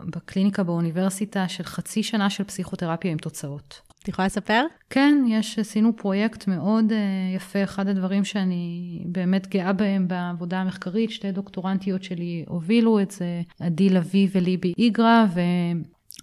בקליניקה 0.00 0.62
באוניברסיטה 0.62 1.48
של 1.48 1.64
חצי 1.64 2.02
שנה 2.02 2.30
של 2.30 2.44
פסיכותרפיה 2.44 3.12
עם 3.12 3.18
תוצאות. 3.18 3.80
את 4.02 4.08
יכולה 4.08 4.26
לספר? 4.26 4.64
כן, 4.90 5.24
יש, 5.28 5.58
עשינו 5.58 5.96
פרויקט 5.96 6.48
מאוד 6.48 6.84
uh, 6.90 6.94
יפה, 7.36 7.64
אחד 7.64 7.88
הדברים 7.88 8.24
שאני 8.24 8.98
באמת 9.06 9.46
גאה 9.46 9.72
בהם 9.72 10.08
בעבודה 10.08 10.60
המחקרית, 10.60 11.10
שתי 11.10 11.32
דוקטורנטיות 11.32 12.02
שלי 12.02 12.44
הובילו 12.48 13.00
את 13.00 13.10
זה, 13.10 13.42
עדי 13.60 13.88
לביא 13.88 14.28
וליבי 14.32 14.72
איגרא. 14.78 15.24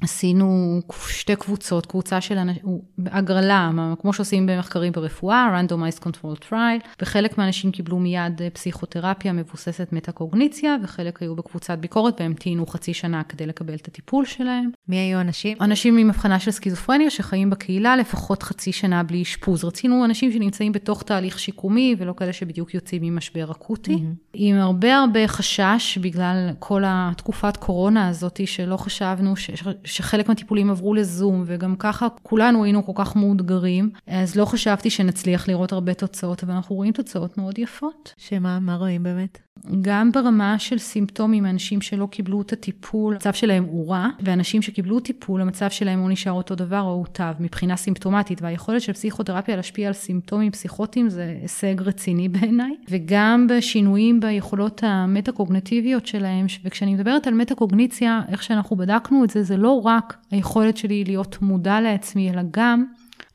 עשינו 0.02 0.80
שתי 1.08 1.36
קבוצות, 1.36 1.86
קבוצה 1.86 2.22
של 2.22 2.38
אנשים, 2.38 2.64
הגרלה, 3.06 3.72
כמו 4.02 4.14
שעושים 4.14 4.46
במחקרים 4.46 4.92
ברפואה, 4.92 5.62
randomized 5.62 6.04
control 6.04 6.50
trial, 6.50 6.88
וחלק 7.02 7.38
מהאנשים 7.38 7.72
קיבלו 7.72 8.00
מיד 8.00 8.42
אה, 8.42 8.50
פסיכותרפיה 8.50 9.34
מבוססת 9.34 9.88
מטה-קוגניציה, 9.92 10.76
וחלק 10.84 11.22
היו 11.22 11.36
בקבוצת 11.36 11.78
ביקורת 11.78 12.22
והמתינו 12.22 12.68
חצי 12.68 12.94
שנה 12.94 13.24
כדי 13.24 13.46
לקבל 13.46 13.76
את 13.76 13.88
הטיפול 13.88 14.26
שלהם. 14.26 14.70
מי 14.88 14.98
היו 14.98 15.22
אנשים? 15.22 15.58
אנשים 15.62 15.98
עם 15.98 16.10
הבחנה 16.10 16.40
של 16.40 16.52
סכיזופרניה 16.52 17.10
שחיים 17.10 17.50
בקהילה 17.50 17.96
לפחות 17.96 18.44
חצי 18.44 18.72
שנה 18.72 19.04
בלי 19.04 19.22
אשפוז. 19.22 19.64
רצינו 19.64 20.06
אנשים 20.06 20.32
שנמצאים 20.32 20.72
בתוך 20.72 21.04
תהליך 21.04 21.40
שיקומי, 21.40 21.96
ולא 21.98 22.14
כאלה 22.18 22.34
שבדיוק 22.34 22.74
יוצאים 22.74 23.02
ממשבר 23.04 23.52
אקוטי, 23.52 23.94
mm-hmm. 23.94 24.28
עם 24.34 24.56
הרבה 24.56 24.98
הרבה 24.98 25.28
חשש 25.28 25.98
בגלל 25.98 26.50
כל 26.60 26.84
התקופת 26.86 27.58
קורונה 27.58 28.08
הזאת, 28.08 28.40
שלא 28.46 28.78
חשבנו 28.78 29.36
ש... 29.36 29.50
שחלק 29.88 30.30
מהטיפולים 30.30 30.69
עברו 30.69 30.93
לזום, 30.93 31.43
וגם 31.45 31.76
ככה 31.76 32.08
כולנו 32.23 32.63
היינו 32.63 32.86
כל 32.86 32.91
כך 32.95 33.15
מאותגרים, 33.15 33.89
אז 34.08 34.36
לא 34.36 34.45
חשבתי 34.45 34.89
שנצליח 34.89 35.47
לראות 35.47 35.71
הרבה 35.71 35.93
תוצאות, 35.93 36.43
אבל 36.43 36.54
אנחנו 36.54 36.76
רואים 36.76 36.93
תוצאות 36.93 37.38
מאוד 37.38 37.60
יפות. 37.60 38.13
שמה, 38.17 38.60
מה 38.60 38.76
רואים 38.76 39.04
באמת? 39.04 39.38
גם 39.82 40.12
ברמה 40.12 40.60
של 40.60 40.78
סימפטומים, 40.78 41.45
אנשים 41.45 41.82
שלא 41.82 42.06
קיבלו 42.06 42.41
את 42.41 42.54
הטיפול, 42.54 43.13
המצב 43.13 43.34
שלהם 43.34 43.63
הוא 43.63 43.91
רע, 43.91 44.08
ואנשים 44.19 44.62
שקיבלו 44.62 45.00
טיפול, 45.00 45.41
המצב 45.41 45.69
שלהם 45.69 46.00
הוא 46.00 46.10
נשאר 46.10 46.32
אותו 46.32 46.56
דבר 46.56 46.82
או 46.82 46.93
הוטב 46.93 47.34
מבחינה 47.39 47.76
סימפטומטית, 47.76 48.41
והיכולת 48.41 48.82
של 48.82 48.93
פסיכותרפיה 48.93 49.56
להשפיע 49.56 49.88
על 49.88 49.93
סימפטומים 49.93 50.52
פסיכוטיים 50.52 51.10
זה 51.10 51.38
הישג 51.41 51.82
רציני 51.82 52.30
בעיניי, 52.30 52.76
וגם 52.89 53.47
בשינויים 53.50 54.19
ביכולות 54.19 54.84
המטה-קוגנטיביות 54.84 56.08
שלהם, 56.08 56.45
וכשאני 56.63 56.93
מדברת 56.93 57.28
על 57.28 57.34
מטה-קוגניציה, 57.34 58.21
איך 58.28 58.43
שאנחנו 58.43 58.76
בדקנו 58.76 59.23
את 59.23 59.30
זה, 59.30 59.43
זה 59.43 59.58
לא 59.58 59.69
רק 59.86 60.18
היכולת 60.32 60.78
שלי 60.78 61.04
להיות 61.04 61.42
מודע 61.42 61.82
לעצמי, 61.82 62.30
אלא 62.30 62.42
גם 62.52 62.86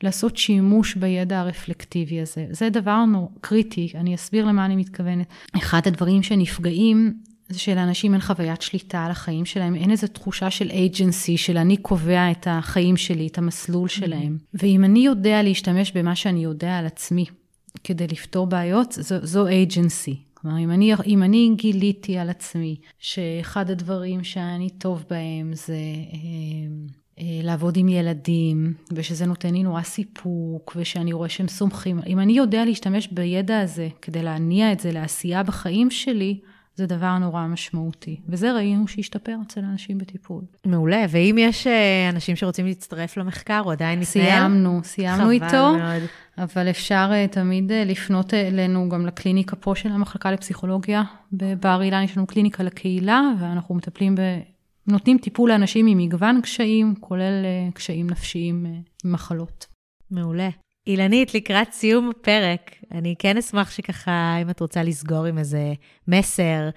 לעשות 0.03 0.37
שימוש 0.37 0.95
בידע 0.95 1.39
הרפלקטיבי 1.39 2.21
הזה. 2.21 2.45
זה 2.49 2.69
דבר 2.69 3.05
נור, 3.05 3.31
קריטי, 3.41 3.91
אני 3.95 4.15
אסביר 4.15 4.45
למה 4.45 4.65
אני 4.65 4.75
מתכוונת. 4.75 5.27
אחד 5.57 5.81
הדברים 5.85 6.23
שנפגעים 6.23 7.13
זה 7.49 7.59
שלאנשים 7.59 8.13
אין 8.13 8.21
חוויית 8.21 8.61
שליטה 8.61 9.05
על 9.05 9.11
החיים 9.11 9.45
שלהם, 9.45 9.75
אין 9.75 9.91
איזו 9.91 10.07
תחושה 10.07 10.51
של 10.51 10.69
agency, 10.69 11.37
של 11.37 11.57
אני 11.57 11.77
קובע 11.77 12.31
את 12.31 12.47
החיים 12.49 12.97
שלי, 12.97 13.27
את 13.27 13.37
המסלול. 13.37 13.87
שלהם. 13.87 14.37
ואם 14.53 14.83
אני 14.83 14.99
יודע 14.99 15.43
להשתמש 15.43 15.91
במה 15.91 16.15
שאני 16.15 16.43
יודע 16.43 16.77
על 16.77 16.85
עצמי 16.85 17.25
כדי 17.83 18.07
לפתור 18.07 18.47
בעיות, 18.47 18.91
זו, 18.91 19.15
זו 19.21 19.47
agency. 19.47 20.32
כלומר, 20.43 20.59
אם 20.59 20.71
אני, 20.71 20.93
אם 21.05 21.23
אני 21.23 21.51
גיליתי 21.55 22.17
על 22.17 22.29
עצמי 22.29 22.75
שאחד 22.99 23.69
הדברים 23.69 24.23
שאני 24.23 24.69
טוב 24.69 25.05
בהם 25.09 25.53
זה... 25.53 25.73
אה, 26.13 26.19
אה, 27.19 27.39
לעבוד 27.43 27.77
עם 27.77 27.89
ילדים, 27.89 28.73
ושזה 28.91 29.25
נותן 29.25 29.53
לי 29.53 29.63
נורא 29.63 29.81
סיפוק, 29.81 30.73
ושאני 30.75 31.13
רואה 31.13 31.29
שהם 31.29 31.47
סומכים. 31.47 31.99
אם 32.07 32.19
אני 32.19 32.33
יודע 32.33 32.65
להשתמש 32.65 33.07
בידע 33.07 33.59
הזה 33.59 33.87
כדי 34.01 34.23
להניע 34.23 34.71
את 34.71 34.79
זה 34.79 34.91
לעשייה 34.91 35.43
בחיים 35.43 35.91
שלי, 35.91 36.39
זה 36.75 36.85
דבר 36.85 37.17
נורא 37.17 37.47
משמעותי. 37.47 38.19
וזה 38.27 38.53
ראינו 38.53 38.87
שהשתפר 38.87 39.35
אצל 39.47 39.59
אנשים 39.59 39.97
בטיפול. 39.97 40.41
מעולה, 40.65 41.05
ואם 41.09 41.35
יש 41.39 41.67
אה, 41.67 42.09
אנשים 42.09 42.35
שרוצים 42.35 42.65
להצטרף 42.65 43.17
למחקר, 43.17 43.59
הוא 43.59 43.71
עדיין 43.71 43.99
מתנהל? 43.99 44.05
סיימנו, 44.05 44.79
סיימנו 44.83 45.31
איתו. 45.31 45.73
מאוד. 45.77 46.01
אבל 46.37 46.69
אפשר 46.69 47.09
אה, 47.11 47.27
תמיד 47.27 47.71
לפנות 47.71 48.33
אלינו 48.33 48.89
גם 48.89 49.05
לקליניקה 49.05 49.55
פה 49.55 49.75
של 49.75 49.89
המחלקה 49.89 50.31
לפסיכולוגיה 50.31 51.03
בבר 51.31 51.81
אילן, 51.81 52.03
יש 52.03 52.17
לנו 52.17 52.27
קליניקה 52.27 52.63
לקהילה, 52.63 53.21
ואנחנו 53.39 53.75
מטפלים 53.75 54.15
נותנים 54.87 55.17
טיפול 55.17 55.49
לאנשים 55.49 55.87
עם 55.87 55.97
מגוון 55.97 56.41
קשיים, 56.41 56.95
כולל 56.99 57.45
אה, 57.45 57.71
קשיים 57.73 58.09
נפשיים 58.09 58.65
ממחלות. 59.05 59.65
אה, 59.69 59.75
מעולה. 60.11 60.49
אילנית, 60.87 61.33
לקראת 61.33 61.71
סיום 61.71 62.09
הפרק, 62.09 62.71
אני 62.91 63.15
כן 63.19 63.37
אשמח 63.37 63.71
שככה, 63.71 64.37
אם 64.41 64.49
את 64.49 64.59
רוצה 64.59 64.83
לסגור 64.83 65.25
עם 65.25 65.37
איזה 65.37 65.73
מסר, 66.07 66.69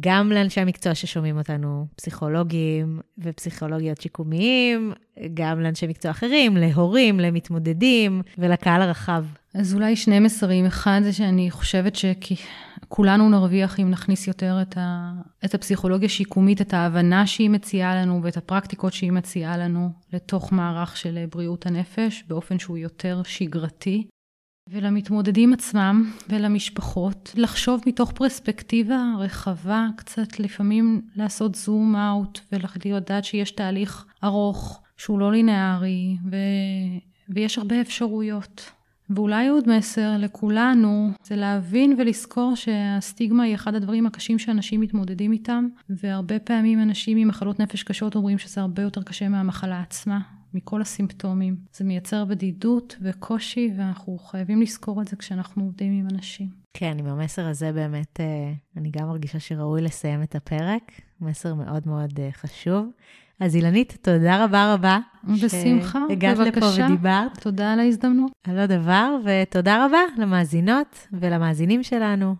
גם 0.00 0.32
לאנשי 0.32 0.60
המקצוע 0.60 0.94
ששומעים 0.94 1.38
אותנו, 1.38 1.86
פסיכולוגים 1.96 3.00
ופסיכולוגיות 3.18 4.00
שיקומיים, 4.00 4.92
גם 5.34 5.60
לאנשי 5.60 5.86
מקצוע 5.86 6.10
אחרים, 6.10 6.56
להורים, 6.56 7.20
למתמודדים 7.20 8.22
ולקהל 8.38 8.82
הרחב. 8.82 9.24
אז 9.54 9.74
אולי 9.74 9.96
שני 9.96 10.18
מסרים. 10.18 10.66
אחד 10.66 11.00
זה 11.02 11.12
שאני 11.12 11.50
חושבת 11.50 11.96
שכולנו 12.88 13.28
נרוויח 13.28 13.80
אם 13.80 13.90
נכניס 13.90 14.26
יותר 14.26 14.58
את, 14.62 14.76
ה... 14.76 15.12
את 15.44 15.54
הפסיכולוגיה 15.54 16.06
השיקומית, 16.06 16.60
את 16.60 16.74
ההבנה 16.74 17.26
שהיא 17.26 17.50
מציעה 17.50 17.94
לנו 17.94 18.20
ואת 18.22 18.36
הפרקטיקות 18.36 18.92
שהיא 18.92 19.12
מציעה 19.12 19.56
לנו 19.56 19.90
לתוך 20.12 20.52
מערך 20.52 20.96
של 20.96 21.24
בריאות 21.30 21.66
הנפש 21.66 22.24
באופן 22.28 22.58
שהוא 22.58 22.78
יותר 22.78 23.22
שגרתי. 23.24 24.06
ולמתמודדים 24.70 25.52
עצמם 25.52 26.12
ולמשפחות, 26.28 27.32
לחשוב 27.36 27.80
מתוך 27.86 28.12
פרספקטיבה 28.12 29.12
רחבה, 29.18 29.86
קצת 29.96 30.40
לפעמים 30.40 31.02
לעשות 31.16 31.54
זום 31.54 31.96
אאוט 31.96 32.40
ולדעת 32.52 33.24
שיש 33.24 33.50
תהליך 33.50 34.06
ארוך 34.24 34.82
שהוא 34.96 35.18
לא 35.18 35.32
לינארי 35.32 36.16
ו... 36.30 36.36
ויש 37.28 37.58
הרבה 37.58 37.80
אפשרויות. 37.80 38.77
ואולי 39.10 39.48
עוד 39.48 39.68
מסר 39.76 40.16
לכולנו 40.18 41.10
זה 41.22 41.36
להבין 41.36 41.96
ולזכור 41.98 42.54
שהסטיגמה 42.54 43.42
היא 43.42 43.54
אחד 43.54 43.74
הדברים 43.74 44.06
הקשים 44.06 44.38
שאנשים 44.38 44.80
מתמודדים 44.80 45.32
איתם, 45.32 45.68
והרבה 45.88 46.38
פעמים 46.38 46.82
אנשים 46.82 47.18
עם 47.18 47.28
מחלות 47.28 47.60
נפש 47.60 47.82
קשות 47.82 48.16
אומרים 48.16 48.38
שזה 48.38 48.60
הרבה 48.60 48.82
יותר 48.82 49.02
קשה 49.02 49.28
מהמחלה 49.28 49.80
עצמה, 49.80 50.20
מכל 50.54 50.80
הסימפטומים. 50.80 51.56
זה 51.72 51.84
מייצר 51.84 52.24
בדידות 52.24 52.96
וקושי, 53.02 53.72
ואנחנו 53.76 54.18
חייבים 54.18 54.62
לזכור 54.62 55.02
את 55.02 55.08
זה 55.08 55.16
כשאנחנו 55.16 55.64
עובדים 55.64 55.92
עם 55.92 56.06
אנשים. 56.12 56.48
כן, 56.74 56.96
עם 56.98 57.06
המסר 57.06 57.46
הזה 57.46 57.72
באמת, 57.72 58.20
אה, 58.20 58.52
אני 58.76 58.90
גם 58.90 59.08
מרגישה 59.08 59.40
שראוי 59.40 59.82
לסיים 59.82 60.22
את 60.22 60.34
הפרק. 60.34 60.82
מסר 61.20 61.54
מאוד 61.54 61.82
מאוד 61.86 62.20
אה, 62.20 62.28
חשוב. 62.32 62.90
אז 63.40 63.56
אילנית, 63.56 63.98
תודה 64.02 64.44
רבה 64.44 64.74
רבה. 64.74 64.98
בשמחה, 65.24 66.00
שהגעת 66.08 66.38
לפה 66.38 66.66
ודיברת. 66.66 67.38
תודה 67.40 67.72
על 67.72 67.80
ההזדמנות. 67.80 68.32
על 68.48 68.58
עוד 68.58 68.72
דבר, 68.72 69.16
ותודה 69.24 69.86
רבה 69.86 69.98
למאזינות 70.16 71.08
ולמאזינים 71.12 71.82
שלנו. 71.82 72.34